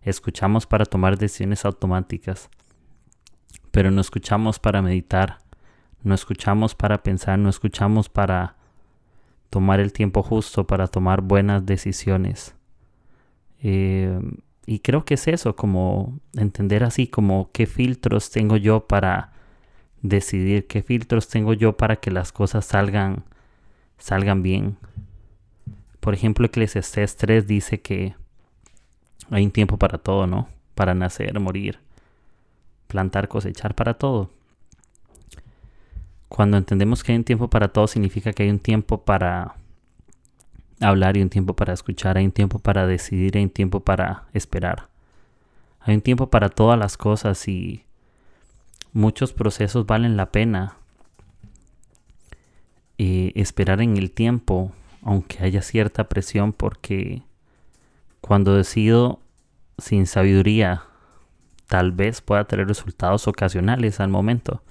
Escuchamos 0.00 0.64
para 0.64 0.86
tomar 0.86 1.18
decisiones 1.18 1.64
automáticas. 1.64 2.48
Pero 3.72 3.90
no 3.90 4.00
escuchamos 4.00 4.60
para 4.60 4.80
meditar. 4.80 5.38
No 6.04 6.14
escuchamos 6.14 6.76
para 6.76 7.02
pensar. 7.02 7.40
No 7.40 7.50
escuchamos 7.50 8.08
para 8.08 8.54
tomar 9.50 9.80
el 9.80 9.92
tiempo 9.92 10.22
justo 10.22 10.68
para 10.68 10.86
tomar 10.86 11.20
buenas 11.20 11.66
decisiones. 11.66 12.54
Eh, 13.60 14.20
y 14.66 14.78
creo 14.78 15.04
que 15.04 15.14
es 15.14 15.26
eso, 15.26 15.56
como 15.56 16.20
entender 16.34 16.84
así, 16.84 17.08
como 17.08 17.50
qué 17.52 17.66
filtros 17.66 18.30
tengo 18.30 18.56
yo 18.56 18.86
para 18.86 19.32
decidir, 20.02 20.68
qué 20.68 20.82
filtros 20.82 21.26
tengo 21.26 21.54
yo 21.54 21.76
para 21.76 21.96
que 21.96 22.12
las 22.12 22.30
cosas 22.30 22.66
salgan, 22.66 23.24
salgan 23.98 24.44
bien. 24.44 24.76
Por 26.06 26.14
ejemplo, 26.14 26.46
Eclesiastes 26.46 27.16
3 27.16 27.48
dice 27.48 27.80
que 27.80 28.14
hay 29.28 29.44
un 29.44 29.50
tiempo 29.50 29.76
para 29.76 29.98
todo, 29.98 30.28
¿no? 30.28 30.48
Para 30.76 30.94
nacer, 30.94 31.40
morir, 31.40 31.80
plantar, 32.86 33.26
cosechar, 33.26 33.74
para 33.74 33.94
todo. 33.94 34.30
Cuando 36.28 36.58
entendemos 36.58 37.02
que 37.02 37.10
hay 37.10 37.18
un 37.18 37.24
tiempo 37.24 37.50
para 37.50 37.72
todo, 37.72 37.88
significa 37.88 38.32
que 38.32 38.44
hay 38.44 38.50
un 38.50 38.60
tiempo 38.60 39.04
para 39.04 39.56
hablar 40.80 41.16
y 41.16 41.22
un 41.22 41.28
tiempo 41.28 41.56
para 41.56 41.72
escuchar, 41.72 42.18
hay 42.18 42.26
un 42.26 42.30
tiempo 42.30 42.60
para 42.60 42.86
decidir, 42.86 43.36
hay 43.36 43.42
un 43.42 43.50
tiempo 43.50 43.80
para 43.80 44.28
esperar. 44.32 44.86
Hay 45.80 45.96
un 45.96 46.02
tiempo 46.02 46.30
para 46.30 46.50
todas 46.50 46.78
las 46.78 46.96
cosas 46.96 47.48
y 47.48 47.82
muchos 48.92 49.32
procesos 49.32 49.86
valen 49.86 50.16
la 50.16 50.30
pena. 50.30 50.76
Eh, 52.96 53.32
esperar 53.34 53.82
en 53.82 53.96
el 53.96 54.12
tiempo, 54.12 54.70
aunque 55.06 55.44
haya 55.44 55.62
cierta 55.62 56.08
presión, 56.08 56.52
porque 56.52 57.22
cuando 58.20 58.56
decido 58.56 59.20
sin 59.78 60.08
sabiduría, 60.08 60.82
tal 61.68 61.92
vez 61.92 62.20
pueda 62.20 62.44
tener 62.46 62.66
resultados 62.66 63.28
ocasionales 63.28 64.00
al 64.00 64.08
momento, 64.08 64.64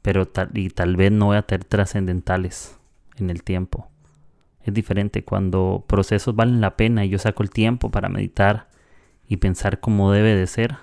pero 0.00 0.26
tal, 0.26 0.56
y 0.56 0.70
tal 0.70 0.96
vez 0.96 1.12
no 1.12 1.26
voy 1.26 1.36
a 1.36 1.42
tener 1.42 1.66
trascendentales 1.66 2.78
en 3.18 3.28
el 3.28 3.42
tiempo. 3.42 3.90
Es 4.62 4.72
diferente 4.72 5.22
cuando 5.22 5.84
procesos 5.86 6.34
valen 6.34 6.62
la 6.62 6.78
pena 6.78 7.04
y 7.04 7.10
yo 7.10 7.18
saco 7.18 7.42
el 7.42 7.50
tiempo 7.50 7.90
para 7.90 8.08
meditar 8.08 8.68
y 9.28 9.36
pensar 9.36 9.80
cómo 9.80 10.12
debe 10.12 10.34
de 10.34 10.46
ser. 10.46 10.76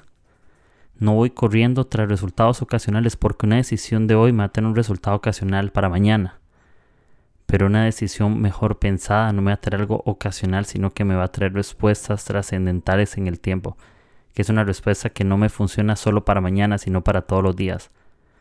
No 0.95 1.15
voy 1.15 1.31
corriendo 1.31 1.87
tras 1.87 2.07
resultados 2.07 2.61
ocasionales 2.61 3.15
porque 3.15 3.47
una 3.47 3.55
decisión 3.55 4.05
de 4.05 4.13
hoy 4.13 4.31
me 4.31 4.39
va 4.39 4.43
a 4.43 4.51
tener 4.51 4.69
un 4.69 4.75
resultado 4.75 5.17
ocasional 5.17 5.71
para 5.71 5.89
mañana. 5.89 6.39
Pero 7.49 7.65
una 7.65 7.85
decisión 7.85 8.39
mejor 8.39 8.77
pensada 8.77 9.33
no 9.33 9.41
me 9.41 9.49
va 9.49 9.55
a 9.55 9.59
traer 9.59 9.81
algo 9.81 10.03
ocasional, 10.05 10.65
sino 10.65 10.91
que 10.91 11.03
me 11.03 11.15
va 11.15 11.23
a 11.23 11.31
traer 11.31 11.51
respuestas 11.51 12.23
trascendentales 12.23 13.17
en 13.17 13.25
el 13.25 13.39
tiempo, 13.39 13.75
que 14.35 14.43
es 14.43 14.49
una 14.49 14.63
respuesta 14.63 15.09
que 15.09 15.23
no 15.23 15.35
me 15.35 15.49
funciona 15.49 15.95
solo 15.95 16.25
para 16.25 16.41
mañana, 16.41 16.77
sino 16.77 17.03
para 17.03 17.23
todos 17.23 17.41
los 17.41 17.55
días. 17.55 17.89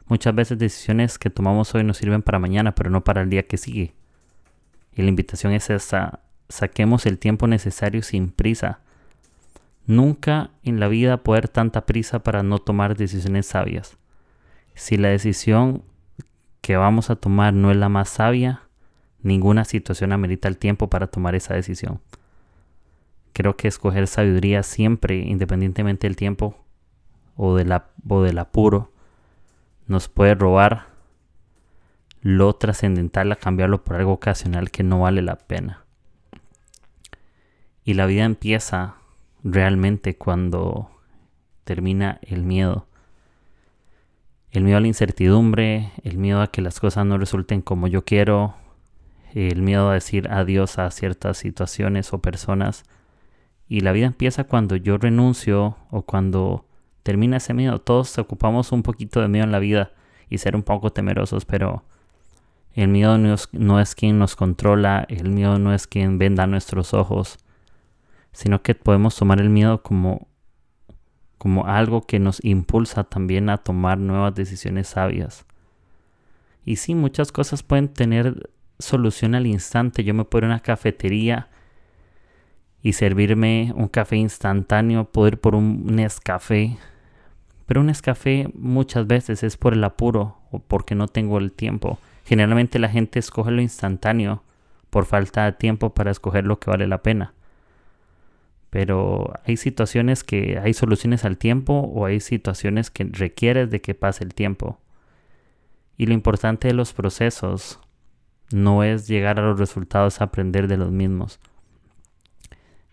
Muchas 0.09 0.35
veces 0.35 0.59
decisiones 0.59 1.19
que 1.19 1.31
tomamos 1.31 1.75
hoy 1.75 1.85
nos 1.85 1.97
sirven 1.97 2.21
para 2.21 2.39
mañana, 2.39 2.75
pero 2.75 2.91
no 2.91 3.03
para 3.03 3.23
el 3.23 3.31
día 3.31 3.47
que 3.47 3.57
sigue. 3.57 3.95
Y 4.95 5.01
la 5.01 5.09
invitación 5.09 5.55
es 5.55 5.71
esta, 5.71 6.21
saquemos 6.51 7.07
el 7.07 7.19
tiempo 7.19 7.47
necesario 7.47 8.03
sin 8.03 8.31
prisa. 8.31 8.81
Nunca 9.87 10.51
en 10.65 10.81
la 10.81 10.89
vida 10.89 11.15
haber 11.15 11.49
tanta 11.49 11.87
prisa 11.87 12.19
para 12.19 12.43
no 12.43 12.59
tomar 12.59 12.95
decisiones 12.95 13.47
sabias. 13.47 13.97
Si 14.75 14.99
la 14.99 15.09
decisión 15.09 15.83
que 16.61 16.77
vamos 16.77 17.09
a 17.09 17.17
tomar 17.17 17.55
no 17.55 17.71
es 17.71 17.79
la 17.79 17.89
más 17.89 18.11
sabia, 18.11 18.68
ninguna 19.23 19.65
situación 19.65 20.13
amerita 20.13 20.49
el 20.49 20.59
tiempo 20.59 20.89
para 20.89 21.09
tomar 21.09 21.35
esa 21.35 21.55
decisión. 21.55 22.01
Creo 23.33 23.57
que 23.57 23.69
escoger 23.69 24.07
sabiduría 24.07 24.63
siempre, 24.63 25.19
independientemente 25.19 26.07
del 26.07 26.17
tiempo 26.17 26.57
o, 27.37 27.55
del 27.57 28.39
apuro, 28.39 28.93
nos 29.87 30.09
puede 30.09 30.35
robar 30.35 30.87
lo 32.21 32.53
trascendental 32.55 33.31
a 33.31 33.37
cambiarlo 33.37 33.85
por 33.85 33.97
algo 33.97 34.13
ocasional 34.13 34.71
que 34.71 34.83
no 34.83 35.01
vale 35.01 35.23
la 35.23 35.37
pena. 35.37 35.85
Y 37.85 37.95
la 37.95 38.07
vida 38.07 38.25
empieza 38.25 38.97
realmente 39.45 40.17
cuando 40.17 40.91
termina 41.65 42.19
el 42.23 42.43
miedo. 42.43 42.87
El 44.51 44.65
miedo 44.65 44.79
a 44.79 44.81
la 44.81 44.89
incertidumbre, 44.89 45.93
el 46.03 46.19
miedo 46.19 46.43
a 46.43 46.51
que 46.51 46.61
las 46.61 46.81
cosas 46.81 47.07
no 47.07 47.19
resulten 47.19 47.63
como 47.63 47.87
yo 47.87 48.05
quiero, 48.05 48.55
el 49.35 49.63
miedo 49.63 49.91
a 49.91 49.95
decir 49.95 50.29
adiós 50.31 50.79
a 50.79 50.91
ciertas 50.91 51.39
situaciones 51.39 52.13
o 52.13 52.21
personas. 52.21 52.85
Y 53.69 53.81
la 53.81 53.93
vida 53.93 54.07
empieza 54.07 54.45
cuando 54.45 54.77
yo 54.77 54.99
renuncio 54.99 55.77
o 55.91 56.03
cuando 56.03 56.67
termina 57.03 57.39
ese 57.39 57.55
miedo. 57.55 57.79
Todos 57.81 58.19
ocupamos 58.19 58.73
un 58.73 58.83
poquito 58.83 59.21
de 59.21 59.29
miedo 59.29 59.45
en 59.45 59.53
la 59.53 59.59
vida 59.59 59.93
y 60.29 60.39
ser 60.39 60.57
un 60.57 60.63
poco 60.63 60.91
temerosos, 60.91 61.45
pero 61.45 61.85
el 62.75 62.89
miedo 62.89 63.19
no 63.19 63.81
es, 63.81 63.95
quien 63.95 64.19
nos 64.19 64.37
controla, 64.37 65.05
el 65.09 65.31
miedo 65.31 65.59
no 65.59 65.75
es 65.75 65.87
quien 65.87 66.19
venda 66.19 66.47
nuestros 66.47 66.95
ojos, 66.95 67.39
sino 68.33 68.63
que 68.63 68.75
podemos 68.75 69.17
tomar 69.17 69.41
el 69.41 69.51
miedo 69.51 69.83
como, 69.83 70.29
como 71.39 71.67
algo 71.67 72.07
que 72.07 72.19
nos 72.19 72.45
impulsa 72.45 73.05
también 73.05 73.49
a 73.49 73.59
tomar 73.59 73.99
nuevas 73.99 74.35
decisiones 74.35 74.89
sabias. 74.89 75.45
Y 76.65 76.77
sí, 76.77 76.95
muchas 76.95 77.33
cosas 77.33 77.63
pueden 77.63 77.89
tener 77.89 78.51
solución 78.79 79.35
al 79.35 79.47
instante. 79.47 80.05
Yo 80.05 80.15
me 80.15 80.25
puedo 80.25 80.47
ir 80.47 80.51
a 80.51 80.55
una 80.55 80.61
cafetería 80.61 81.49
y 82.83 82.93
servirme 82.93 83.73
un 83.75 83.89
café 83.89 84.17
instantáneo, 84.17 85.11
ir 85.27 85.39
por 85.39 85.55
un 85.55 85.87
Nescafé. 85.87 86.77
Pero 87.67 87.81
un 87.81 87.89
Nescafé 87.89 88.49
muchas 88.55 89.07
veces 89.07 89.43
es 89.43 89.57
por 89.57 89.75
el 89.75 89.85
apuro 89.85 90.39
o 90.51 90.61
porque 90.61 90.95
no 90.95 91.09
tengo 91.09 91.39
el 91.39 91.53
tiempo. 91.53 91.99
Generalmente 92.25 92.79
la 92.79 92.89
gente 92.89 93.19
escoge 93.19 93.51
lo 93.51 93.63
instantáneo 93.63 94.43
por 94.91 95.07
falta 95.07 95.45
de 95.45 95.53
tiempo 95.53 95.91
para 95.95 96.11
escoger 96.11 96.45
lo 96.45 96.59
que 96.59 96.71
vale 96.71 96.87
la 96.87 97.03
pena. 97.03 97.35
Pero 98.71 99.33
hay 99.47 99.57
situaciones 99.57 100.25
que 100.25 100.59
hay 100.59 100.75
soluciones 100.75 101.25
al 101.25 101.39
tiempo 101.39 101.73
o 101.73 102.05
hay 102.05 102.21
situaciones 102.21 102.91
que 102.91 103.05
requieres 103.05 103.71
de 103.71 103.81
que 103.81 103.95
pase 103.95 104.25
el 104.25 104.35
tiempo. 104.35 104.79
Y 105.97 106.07
lo 106.07 106.15
importante 106.15 106.69
de 106.69 106.75
los 106.75 106.93
procesos 106.93 107.81
no 108.51 108.83
es 108.83 109.09
llegar 109.09 109.39
a 109.39 109.43
los 109.43 109.59
resultados, 109.59 110.21
aprender 110.21 110.69
de 110.69 110.77
los 110.77 110.91
mismos. 110.91 111.41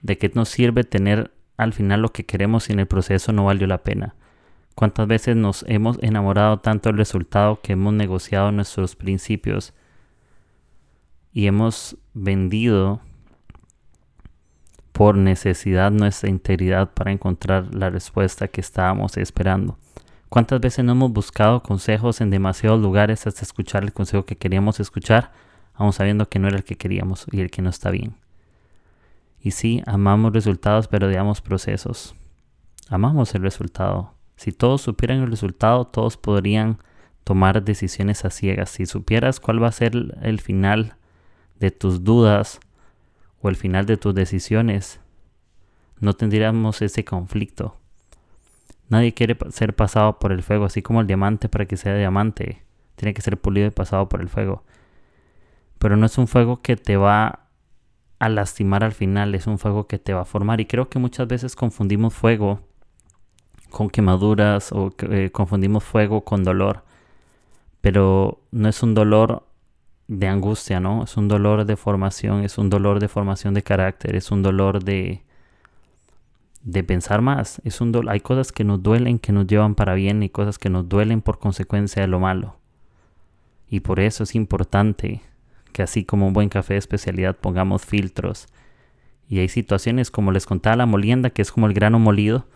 ¿De 0.01 0.17
qué 0.17 0.31
nos 0.33 0.49
sirve 0.49 0.83
tener 0.83 1.31
al 1.57 1.73
final 1.73 2.01
lo 2.01 2.11
que 2.11 2.25
queremos 2.25 2.65
si 2.65 2.73
en 2.73 2.79
el 2.79 2.87
proceso 2.87 3.31
no 3.31 3.45
valió 3.45 3.65
la 3.67 3.83
pena? 3.83 4.15
¿Cuántas 4.75 5.07
veces 5.07 5.37
nos 5.37 5.63
hemos 5.67 5.97
enamorado 6.01 6.59
tanto 6.59 6.89
del 6.89 6.97
resultado 6.97 7.61
que 7.61 7.73
hemos 7.73 7.93
negociado 7.93 8.51
nuestros 8.51 8.95
principios 8.95 9.73
y 11.31 11.47
hemos 11.47 11.97
vendido 12.13 12.99
por 14.91 15.15
necesidad 15.15 15.91
nuestra 15.91 16.29
integridad 16.29 16.93
para 16.93 17.11
encontrar 17.11 17.73
la 17.73 17.89
respuesta 17.89 18.49
que 18.49 18.59
estábamos 18.59 19.15
esperando? 19.15 19.77
¿Cuántas 20.27 20.59
veces 20.59 20.83
no 20.83 20.91
hemos 20.91 21.13
buscado 21.13 21.63
consejos 21.63 22.19
en 22.19 22.29
demasiados 22.29 22.81
lugares 22.81 23.25
hasta 23.25 23.43
escuchar 23.43 23.83
el 23.83 23.93
consejo 23.93 24.25
que 24.25 24.35
queríamos 24.35 24.81
escuchar 24.81 25.31
aun 25.75 25.93
sabiendo 25.93 26.29
que 26.29 26.39
no 26.39 26.47
era 26.47 26.57
el 26.57 26.63
que 26.63 26.77
queríamos 26.77 27.25
y 27.31 27.41
el 27.41 27.51
que 27.51 27.61
no 27.61 27.69
está 27.69 27.91
bien. 27.91 28.15
Y 29.39 29.51
sí, 29.51 29.83
amamos 29.85 30.33
resultados, 30.33 30.87
pero 30.87 31.07
odiamos 31.07 31.41
procesos. 31.41 32.15
Amamos 32.89 33.35
el 33.35 33.43
resultado. 33.43 34.13
Si 34.37 34.51
todos 34.51 34.81
supieran 34.81 35.19
el 35.21 35.29
resultado, 35.29 35.85
todos 35.85 36.17
podrían 36.17 36.79
tomar 37.23 37.63
decisiones 37.63 38.25
a 38.25 38.29
ciegas. 38.29 38.69
Si 38.69 38.85
supieras 38.85 39.39
cuál 39.39 39.61
va 39.61 39.67
a 39.67 39.71
ser 39.71 39.93
el 40.21 40.39
final 40.39 40.95
de 41.59 41.71
tus 41.71 42.03
dudas 42.03 42.59
o 43.41 43.49
el 43.49 43.55
final 43.55 43.85
de 43.85 43.97
tus 43.97 44.13
decisiones, 44.13 44.99
no 45.99 46.13
tendríamos 46.13 46.81
ese 46.81 47.05
conflicto. 47.05 47.77
Nadie 48.89 49.13
quiere 49.13 49.37
ser 49.49 49.75
pasado 49.75 50.19
por 50.19 50.31
el 50.31 50.43
fuego, 50.43 50.65
así 50.65 50.81
como 50.81 51.01
el 51.01 51.07
diamante 51.07 51.49
para 51.49 51.65
que 51.65 51.77
sea 51.77 51.95
diamante. 51.95 52.63
Tiene 52.95 53.13
que 53.13 53.21
ser 53.21 53.39
pulido 53.39 53.67
y 53.67 53.71
pasado 53.71 54.07
por 54.09 54.21
el 54.21 54.29
fuego. 54.29 54.63
Pero 55.79 55.97
no 55.97 56.05
es 56.05 56.17
un 56.17 56.27
fuego 56.27 56.61
que 56.61 56.75
te 56.75 56.97
va 56.97 57.47
a 58.19 58.29
lastimar 58.29 58.83
al 58.83 58.93
final, 58.93 59.35
es 59.35 59.47
un 59.47 59.59
fuego 59.59 59.87
que 59.87 59.99
te 59.99 60.13
va 60.13 60.21
a 60.21 60.25
formar. 60.25 60.61
Y 60.61 60.65
creo 60.65 60.89
que 60.89 60.99
muchas 60.99 61.27
veces 61.27 61.55
confundimos 61.55 62.13
fuego 62.13 62.61
con 63.69 63.89
quemaduras 63.89 64.71
o 64.71 64.93
eh, 65.09 65.29
confundimos 65.31 65.83
fuego 65.83 66.23
con 66.23 66.43
dolor. 66.43 66.83
Pero 67.81 68.41
no 68.51 68.69
es 68.69 68.81
un 68.83 68.93
dolor 68.93 69.45
de 70.07 70.27
angustia, 70.27 70.79
¿no? 70.79 71.03
Es 71.03 71.17
un 71.17 71.27
dolor 71.27 71.65
de 71.65 71.75
formación, 71.75 72.43
es 72.43 72.57
un 72.57 72.69
dolor 72.69 72.99
de 72.99 73.07
formación 73.07 73.53
de 73.53 73.63
carácter, 73.63 74.15
es 74.15 74.31
un 74.31 74.43
dolor 74.43 74.83
de, 74.83 75.23
de 76.63 76.83
pensar 76.83 77.21
más. 77.21 77.61
Es 77.63 77.81
un 77.81 78.07
Hay 78.09 78.19
cosas 78.21 78.51
que 78.51 78.63
nos 78.63 78.81
duelen, 78.81 79.19
que 79.19 79.31
nos 79.31 79.47
llevan 79.47 79.75
para 79.75 79.93
bien 79.93 80.23
y 80.23 80.29
cosas 80.29 80.57
que 80.57 80.69
nos 80.69 80.87
duelen 80.89 81.21
por 81.21 81.39
consecuencia 81.39 82.01
de 82.01 82.07
lo 82.07 82.19
malo. 82.19 82.57
Y 83.69 83.81
por 83.81 83.99
eso 83.99 84.23
es 84.23 84.35
importante 84.35 85.21
que 85.75 85.83
así 85.83 86.05
como 86.05 86.25
un 86.25 86.31
buen 86.31 86.47
café 86.47 86.75
de 86.75 86.79
especialidad 86.79 87.35
pongamos 87.35 87.83
filtros. 87.83 88.47
Y 89.27 89.39
hay 89.39 89.49
situaciones 89.49 90.09
como 90.09 90.31
les 90.31 90.45
contaba 90.45 90.77
la 90.77 90.85
molienda, 90.85 91.31
que 91.31 91.41
es 91.41 91.51
como 91.51 91.67
el 91.67 91.73
grano 91.73 91.99
molido. 91.99 92.47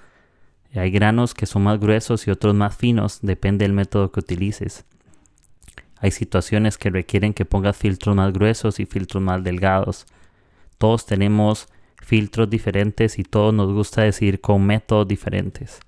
hay 0.73 0.89
granos 0.89 1.33
que 1.33 1.45
son 1.45 1.63
más 1.63 1.81
gruesos 1.81 2.25
y 2.27 2.31
otros 2.31 2.55
más 2.55 2.77
finos, 2.77 3.19
depende 3.21 3.65
del 3.65 3.73
método 3.73 4.13
que 4.13 4.21
utilices. 4.21 4.85
Hay 5.97 6.11
situaciones 6.11 6.77
que 6.77 6.91
requieren 6.91 7.33
que 7.33 7.43
pongas 7.43 7.75
filtros 7.75 8.15
más 8.15 8.31
gruesos 8.31 8.79
y 8.79 8.85
filtros 8.85 9.21
más 9.21 9.43
delgados. 9.43 10.05
Todos 10.77 11.05
tenemos 11.05 11.67
filtros 12.01 12.49
diferentes 12.49 13.19
y 13.19 13.23
todos 13.23 13.53
nos 13.53 13.73
gusta 13.73 14.03
decir 14.03 14.39
con 14.39 14.65
métodos 14.65 15.09
diferentes. 15.09 15.81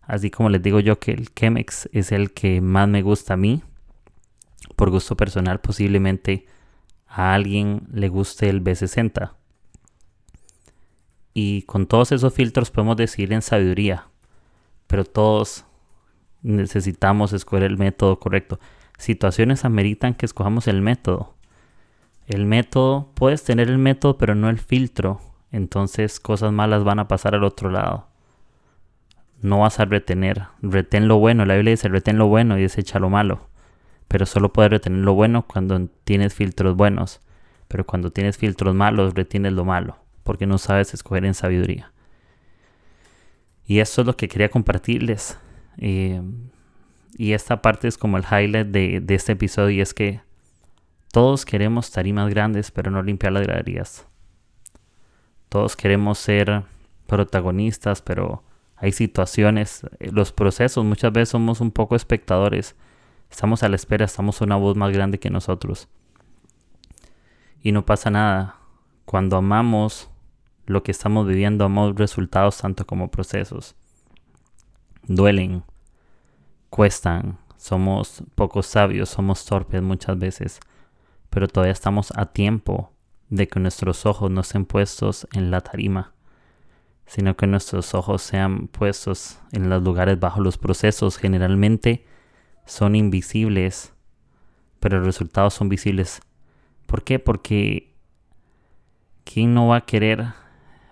Así 0.00 0.30
como 0.30 0.48
les 0.48 0.62
digo 0.62 0.80
yo 0.80 0.98
que 0.98 1.12
el 1.12 1.34
Chemex 1.34 1.90
es 1.92 2.12
el 2.12 2.30
que 2.30 2.62
más 2.62 2.88
me 2.88 3.02
gusta 3.02 3.34
a 3.34 3.36
mí, 3.36 3.62
por 4.76 4.90
gusto 4.90 5.16
personal 5.16 5.60
posiblemente 5.60 6.46
a 7.08 7.34
alguien 7.34 7.82
le 7.92 8.08
guste 8.08 8.48
el 8.48 8.62
B60. 8.62 9.32
Y 11.34 11.62
con 11.62 11.86
todos 11.86 12.12
esos 12.12 12.32
filtros 12.32 12.70
podemos 12.70 12.96
decir 12.96 13.32
en 13.32 13.42
sabiduría, 13.42 14.08
pero 14.86 15.04
todos 15.04 15.64
necesitamos 16.42 17.32
escoger 17.32 17.64
el 17.64 17.76
método 17.76 18.18
correcto. 18.18 18.60
Situaciones 18.98 19.64
ameritan 19.64 20.14
que 20.14 20.26
escojamos 20.26 20.68
el 20.68 20.80
método. 20.80 21.34
El 22.26 22.46
método, 22.46 23.10
puedes 23.14 23.44
tener 23.44 23.68
el 23.68 23.78
método, 23.78 24.16
pero 24.18 24.34
no 24.34 24.48
el 24.48 24.58
filtro 24.58 25.20
entonces 25.56 26.20
cosas 26.20 26.52
malas 26.52 26.84
van 26.84 26.98
a 26.98 27.08
pasar 27.08 27.34
al 27.34 27.44
otro 27.44 27.70
lado. 27.70 28.06
No 29.40 29.60
vas 29.60 29.80
a 29.80 29.84
retener, 29.84 30.44
retén 30.62 31.08
lo 31.08 31.18
bueno, 31.18 31.44
la 31.44 31.54
Biblia 31.54 31.72
dice 31.72 31.88
retén 31.88 32.18
lo 32.18 32.26
bueno 32.26 32.58
y 32.58 32.62
desecha 32.62 32.98
lo 32.98 33.10
malo, 33.10 33.48
pero 34.08 34.26
solo 34.26 34.52
puedes 34.52 34.70
retener 34.70 35.00
lo 35.00 35.14
bueno 35.14 35.46
cuando 35.46 35.88
tienes 36.04 36.34
filtros 36.34 36.76
buenos, 36.76 37.20
pero 37.68 37.86
cuando 37.86 38.10
tienes 38.10 38.36
filtros 38.36 38.74
malos 38.74 39.14
retienes 39.14 39.52
lo 39.52 39.64
malo, 39.64 39.98
porque 40.22 40.46
no 40.46 40.58
sabes 40.58 40.94
escoger 40.94 41.24
en 41.24 41.34
sabiduría. 41.34 41.92
Y 43.66 43.80
eso 43.80 44.02
es 44.02 44.06
lo 44.06 44.16
que 44.16 44.28
quería 44.28 44.48
compartirles. 44.48 45.38
Eh, 45.78 46.22
y 47.18 47.32
esta 47.32 47.60
parte 47.62 47.88
es 47.88 47.98
como 47.98 48.16
el 48.16 48.24
highlight 48.24 48.68
de, 48.68 49.00
de 49.00 49.14
este 49.14 49.32
episodio 49.32 49.70
y 49.70 49.80
es 49.80 49.92
que 49.92 50.20
todos 51.12 51.44
queremos 51.44 51.90
tarimas 51.90 52.28
grandes, 52.30 52.70
pero 52.70 52.90
no 52.90 53.02
limpiar 53.02 53.32
las 53.32 53.42
graderías. 53.42 54.06
Todos 55.48 55.74
queremos 55.74 56.18
ser 56.18 56.64
protagonistas, 57.06 58.02
pero 58.02 58.42
hay 58.76 58.92
situaciones, 58.92 59.84
eh, 59.98 60.10
los 60.12 60.32
procesos, 60.32 60.84
muchas 60.84 61.12
veces 61.12 61.30
somos 61.30 61.60
un 61.60 61.70
poco 61.70 61.96
espectadores. 61.96 62.76
Estamos 63.30 63.62
a 63.62 63.68
la 63.68 63.76
espera, 63.76 64.04
estamos 64.04 64.40
una 64.40 64.56
voz 64.56 64.76
más 64.76 64.92
grande 64.92 65.18
que 65.18 65.30
nosotros. 65.30 65.88
Y 67.60 67.72
no 67.72 67.84
pasa 67.84 68.10
nada. 68.10 68.56
Cuando 69.04 69.36
amamos 69.36 70.10
lo 70.66 70.82
que 70.82 70.90
estamos 70.90 71.26
viviendo, 71.26 71.64
amamos 71.64 71.96
resultados 71.96 72.58
tanto 72.58 72.86
como 72.86 73.10
procesos. 73.10 73.76
Duelen, 75.04 75.62
cuestan, 76.70 77.38
somos 77.56 78.22
poco 78.34 78.62
sabios, 78.62 79.08
somos 79.08 79.44
torpes 79.44 79.82
muchas 79.82 80.18
veces, 80.18 80.60
pero 81.30 81.48
todavía 81.48 81.72
estamos 81.72 82.12
a 82.16 82.26
tiempo 82.26 82.92
de 83.28 83.48
que 83.48 83.60
nuestros 83.60 84.06
ojos 84.06 84.30
no 84.30 84.40
estén 84.40 84.64
puestos 84.64 85.26
en 85.32 85.50
la 85.50 85.60
tarima, 85.60 86.14
sino 87.06 87.36
que 87.36 87.46
nuestros 87.46 87.94
ojos 87.94 88.22
sean 88.22 88.68
puestos 88.68 89.38
en 89.52 89.70
los 89.70 89.82
lugares 89.82 90.18
bajo 90.18 90.40
los 90.40 90.58
procesos. 90.58 91.16
Generalmente 91.16 92.04
son 92.66 92.94
invisibles, 92.94 93.94
pero 94.80 94.98
los 94.98 95.06
resultados 95.06 95.54
son 95.54 95.68
visibles. 95.68 96.20
¿Por 96.86 97.02
qué? 97.02 97.18
Porque 97.18 97.94
¿quién 99.24 99.54
no 99.54 99.68
va 99.68 99.76
a 99.76 99.86
querer 99.86 100.26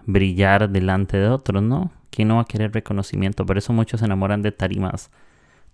brillar 0.06 0.70
delante 0.70 1.16
de 1.16 1.28
otros, 1.28 1.62
no? 1.62 1.92
¿Quién 2.10 2.28
no 2.28 2.36
va 2.36 2.42
a 2.42 2.46
querer 2.46 2.72
reconocimiento? 2.72 3.44
Por 3.44 3.58
eso 3.58 3.72
muchos 3.72 4.00
se 4.00 4.06
enamoran 4.06 4.42
de 4.42 4.52
tarimas, 4.52 5.10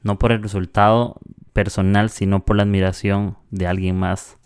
no 0.02 0.18
por 0.18 0.32
el 0.32 0.42
resultado 0.42 1.16
personal, 1.52 2.10
sino 2.10 2.44
por 2.44 2.56
la 2.56 2.62
admiración 2.62 3.36
de 3.50 3.66
alguien 3.66 3.98
más 3.98 4.38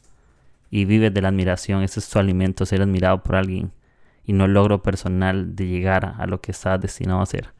y 0.71 0.85
vives 0.85 1.14
de 1.14 1.23
la 1.23 1.29
admiración. 1.29 1.83
Ese 1.83 2.01
es 2.01 2.09
tu 2.09 2.19
alimento, 2.19 2.67
ser 2.67 2.83
admirado 2.83 3.23
por 3.23 3.37
alguien 3.37 3.73
y 4.25 4.33
no 4.33 4.47
el 4.47 4.55
logro 4.55 4.83
personal 4.83 5.55
de 5.55 5.67
llegar 5.69 6.17
a 6.19 6.27
lo 6.27 6.40
que 6.40 6.51
estás 6.51 6.81
destinado 6.81 7.21
a 7.21 7.27
ser. 7.27 7.53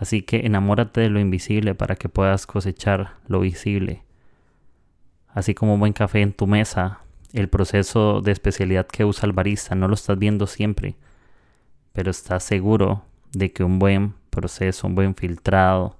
Así 0.00 0.22
que 0.22 0.46
enamórate 0.46 1.02
de 1.02 1.10
lo 1.10 1.20
invisible 1.20 1.74
para 1.74 1.94
que 1.94 2.08
puedas 2.08 2.46
cosechar 2.46 3.16
lo 3.28 3.40
visible. 3.40 4.02
Así 5.28 5.52
como 5.52 5.74
un 5.74 5.80
buen 5.80 5.92
café 5.92 6.22
en 6.22 6.32
tu 6.32 6.46
mesa, 6.46 7.00
el 7.34 7.50
proceso 7.50 8.22
de 8.22 8.32
especialidad 8.32 8.86
que 8.86 9.04
usa 9.04 9.26
el 9.26 9.34
barista 9.34 9.74
no 9.74 9.88
lo 9.88 9.94
estás 9.94 10.18
viendo 10.18 10.46
siempre, 10.46 10.96
pero 11.92 12.10
estás 12.10 12.44
seguro 12.44 13.04
de 13.32 13.52
que 13.52 13.62
un 13.62 13.78
buen 13.78 14.14
proceso, 14.30 14.86
un 14.86 14.94
buen 14.94 15.14
filtrado, 15.14 15.98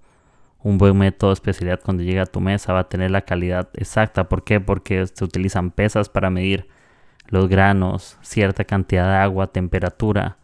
un 0.63 0.79
buen 0.79 0.97
método 0.97 1.29
de 1.29 1.35
especialidad 1.35 1.81
cuando 1.85 2.03
llega 2.03 2.23
a 2.23 2.27
tu 2.27 2.41
mesa 2.41 2.73
va 2.73 2.81
a 2.81 2.89
tener 2.89 3.11
la 3.11 3.27
calidad 3.27 3.69
exacta. 3.75 4.31
¿Por 4.31 4.45
qué? 4.45 4.61
Porque 4.61 5.07
se 5.07 5.25
utilizan 5.25 5.73
pesas 5.73 6.09
para 6.09 6.31
medir 6.31 6.69
los 7.27 7.51
granos, 7.51 8.17
cierta 8.23 8.65
cantidad 8.65 9.09
de 9.11 9.17
agua, 9.17 9.49
temperatura, 9.49 10.39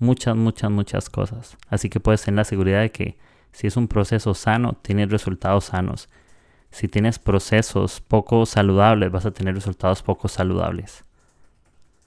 muchas, 0.00 0.34
muchas, 0.34 0.70
muchas 0.70 1.08
cosas. 1.08 1.56
Así 1.68 1.88
que 1.88 2.00
puedes 2.00 2.22
tener 2.22 2.38
la 2.38 2.44
seguridad 2.44 2.80
de 2.80 2.90
que 2.90 3.16
si 3.52 3.66
es 3.66 3.76
un 3.76 3.86
proceso 3.86 4.34
sano, 4.34 4.72
tienes 4.82 5.10
resultados 5.10 5.66
sanos. 5.66 6.08
Si 6.70 6.88
tienes 6.88 7.18
procesos 7.18 8.00
poco 8.00 8.46
saludables, 8.46 9.10
vas 9.12 9.26
a 9.26 9.30
tener 9.30 9.54
resultados 9.54 10.02
poco 10.02 10.28
saludables. 10.28 11.04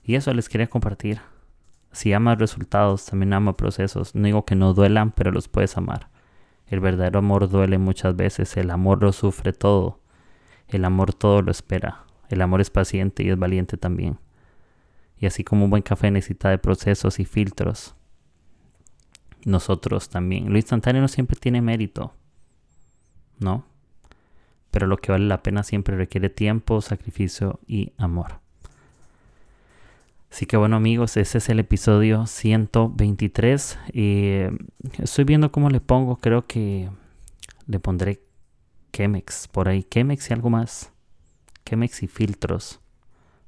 Y 0.04 0.16
eso 0.16 0.34
les 0.34 0.50
quería 0.50 0.68
compartir. 0.68 1.22
Si 1.92 2.12
amas 2.12 2.40
resultados, 2.40 3.06
también 3.06 3.34
ama 3.34 3.56
procesos. 3.56 4.16
No 4.16 4.26
digo 4.26 4.46
que 4.46 4.56
no 4.56 4.74
duelan, 4.74 5.12
pero 5.12 5.32
los 5.32 5.48
puedes 5.48 5.78
amar. 5.78 6.10
El 6.68 6.80
verdadero 6.80 7.20
amor 7.20 7.50
duele 7.50 7.78
muchas 7.78 8.16
veces, 8.16 8.58
el 8.58 8.72
amor 8.72 9.04
lo 9.04 9.12
sufre 9.12 9.54
todo, 9.54 10.00
el 10.68 10.86
amor 10.86 11.14
todo 11.14 11.42
lo 11.42 11.52
espera, 11.52 12.06
el 12.30 12.42
amor 12.42 12.62
es 12.62 12.70
paciente 12.70 13.24
y 13.24 13.30
es 13.30 13.38
valiente 13.38 13.78
también. 13.78 14.18
Y 15.24 15.26
así 15.26 15.46
como 15.46 15.64
un 15.64 15.70
buen 15.70 15.84
café 15.84 16.12
necesita 16.12 16.50
de 16.50 16.58
procesos 16.58 17.18
y 17.18 17.24
filtros, 17.24 17.96
nosotros 19.46 20.10
también. 20.10 20.52
Lo 20.52 20.58
instantáneo 20.58 21.02
no 21.02 21.08
siempre 21.08 21.38
tiene 21.40 21.62
mérito, 21.62 22.14
¿no? 23.40 23.66
Pero 24.70 24.86
lo 24.86 24.98
que 24.98 25.14
vale 25.14 25.26
la 25.26 25.42
pena 25.42 25.64
siempre 25.64 25.96
requiere 25.96 26.30
tiempo, 26.30 26.82
sacrificio 26.82 27.62
y 27.68 27.94
amor. 27.98 28.42
Así 30.30 30.46
que 30.46 30.58
bueno 30.58 30.76
amigos, 30.76 31.16
ese 31.16 31.38
es 31.38 31.48
el 31.48 31.60
episodio 31.62 32.28
123. 32.28 33.80
Y 33.94 34.40
estoy 35.02 35.24
viendo 35.24 35.54
cómo 35.54 35.70
le 35.70 35.80
pongo, 35.80 36.18
creo 36.18 36.48
que 36.48 36.90
le 37.66 37.80
pondré 37.80 38.22
Chemex 38.92 39.48
por 39.48 39.70
ahí. 39.70 39.84
Chemex 39.90 40.30
y 40.30 40.34
algo 40.34 40.50
más. 40.50 40.92
Chemex 41.66 42.04
y 42.04 42.08
filtros 42.08 42.82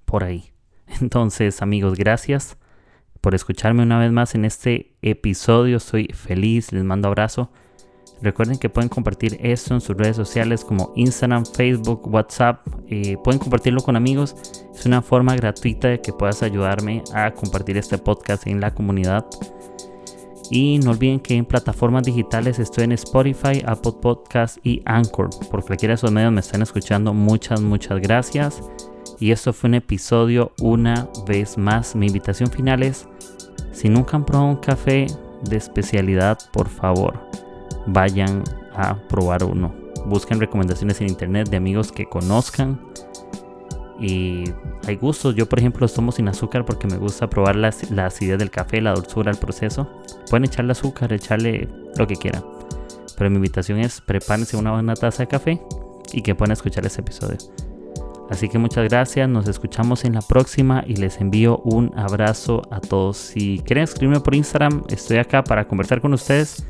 por 0.06 0.24
ahí. 0.24 0.55
Entonces 1.02 1.62
amigos, 1.62 1.98
gracias 1.98 2.58
por 3.22 3.34
escucharme 3.34 3.84
una 3.84 3.98
vez 3.98 4.12
más 4.12 4.36
en 4.36 4.46
este 4.46 4.96
episodio. 5.02 5.78
Estoy 5.78 6.10
feliz, 6.14 6.72
les 6.72 6.84
mando 6.84 7.08
abrazo. 7.08 7.50
Recuerden 8.22 8.58
que 8.58 8.70
pueden 8.70 8.90
compartir 8.90 9.38
esto 9.42 9.74
en 9.74 9.82
sus 9.82 9.98
redes 9.98 10.16
sociales 10.16 10.64
como 10.64 10.94
Instagram, 10.96 11.46
Facebook, 11.46 12.08
WhatsApp. 12.08 12.66
Eh, 12.88 13.18
pueden 13.24 13.40
compartirlo 13.40 13.82
con 13.82 13.96
amigos. 13.96 14.36
Es 14.74 14.86
una 14.86 15.02
forma 15.02 15.36
gratuita 15.36 15.90
de 15.90 16.02
que 16.02 16.14
puedas 16.14 16.44
ayudarme 16.44 17.04
a 17.14 17.32
compartir 17.32 17.78
este 17.78 17.98
podcast 17.98 18.48
en 18.48 18.62
la 18.62 18.74
comunidad. 18.74 19.26
Y 20.52 20.78
no 20.80 20.92
olviden 20.92 21.20
que 21.20 21.36
en 21.36 21.46
plataformas 21.46 22.04
digitales 22.04 22.60
estoy 22.60 22.84
en 22.84 22.92
Spotify, 22.94 23.64
Apple 23.66 23.94
Podcast 24.02 24.58
y 24.64 24.82
Anchor. 24.86 25.30
Por 25.50 25.66
cualquiera 25.66 25.94
de 25.94 25.96
esos 25.96 26.12
medios 26.12 26.32
me 26.32 26.40
están 26.40 26.62
escuchando. 26.62 27.14
Muchas, 27.14 27.62
muchas 27.62 28.00
gracias. 28.00 28.62
Y 29.20 29.32
esto 29.32 29.54
fue 29.54 29.70
un 29.70 29.76
episodio 29.76 30.52
una 30.60 31.08
vez 31.28 31.58
más. 31.58 31.96
Mi 31.96 32.08
invitación 32.08 32.50
final 32.50 32.84
es, 32.84 33.08
si 33.72 33.90
nunca 33.90 34.18
han 34.18 34.26
probado 34.26 34.50
un 34.50 34.58
café 34.58 35.08
de 35.44 35.58
especialidad, 35.58 36.38
por 36.52 36.68
favor, 36.68 37.20
vayan 37.88 38.44
a 38.74 38.96
probar 39.08 39.44
uno. 39.44 39.74
Busquen 40.06 40.40
recomendaciones 40.40 41.00
en 41.02 41.08
internet 41.08 41.50
de 41.50 41.58
amigos 41.58 41.92
que 41.92 42.06
conozcan. 42.06 42.80
Y 44.00 44.44
hay 44.86 44.98
gustos. 44.98 45.36
Yo, 45.36 45.48
por 45.48 45.60
ejemplo, 45.60 45.88
tomo 45.88 46.12
sin 46.12 46.28
azúcar 46.28 46.66
porque 46.66 46.88
me 46.88 46.98
gusta 46.98 47.30
probar 47.30 47.56
la, 47.56 47.74
la 47.92 48.08
acidez 48.08 48.38
del 48.38 48.52
café, 48.52 48.82
la 48.82 48.94
dulzura, 48.94 49.32
el 49.32 49.38
proceso. 49.38 49.90
Pueden 50.30 50.44
echarle 50.44 50.74
azúcar, 50.74 51.14
echarle 51.14 51.70
lo 51.98 52.06
que 52.06 52.18
quieran. 52.18 52.44
Pero 53.18 53.30
mi 53.30 53.38
invitación 53.38 53.80
es 53.80 54.02
prepárense 54.02 54.58
una 54.58 54.74
buena 54.74 54.94
taza 54.94 55.24
de 55.24 55.28
café 55.28 55.62
y 56.12 56.22
que 56.22 56.36
puedan 56.36 56.52
escuchar 56.52 56.86
este 56.86 57.00
episodio. 57.00 57.38
Así 58.30 58.50
que 58.50 58.58
muchas 58.58 58.90
gracias, 58.90 59.30
nos 59.30 59.48
escuchamos 59.48 60.04
en 60.04 60.14
la 60.14 60.22
próxima 60.22 60.84
y 60.88 60.96
les 60.96 61.22
envío 61.22 61.60
un 61.60 61.92
abrazo 61.96 62.62
a 62.72 62.80
todos. 62.80 63.18
Si 63.18 63.62
quieren 63.66 63.84
escribirme 63.84 64.20
por 64.20 64.36
Instagram, 64.36 64.84
estoy 64.90 65.18
acá 65.18 65.44
para 65.44 65.68
conversar 65.68 66.02
con 66.02 66.14
ustedes. 66.14 66.66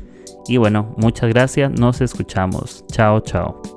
Y 0.48 0.58
bueno, 0.58 0.94
muchas 0.96 1.28
gracias, 1.30 1.72
nos 1.72 2.00
escuchamos. 2.00 2.84
Chao, 2.88 3.20
chao. 3.20 3.75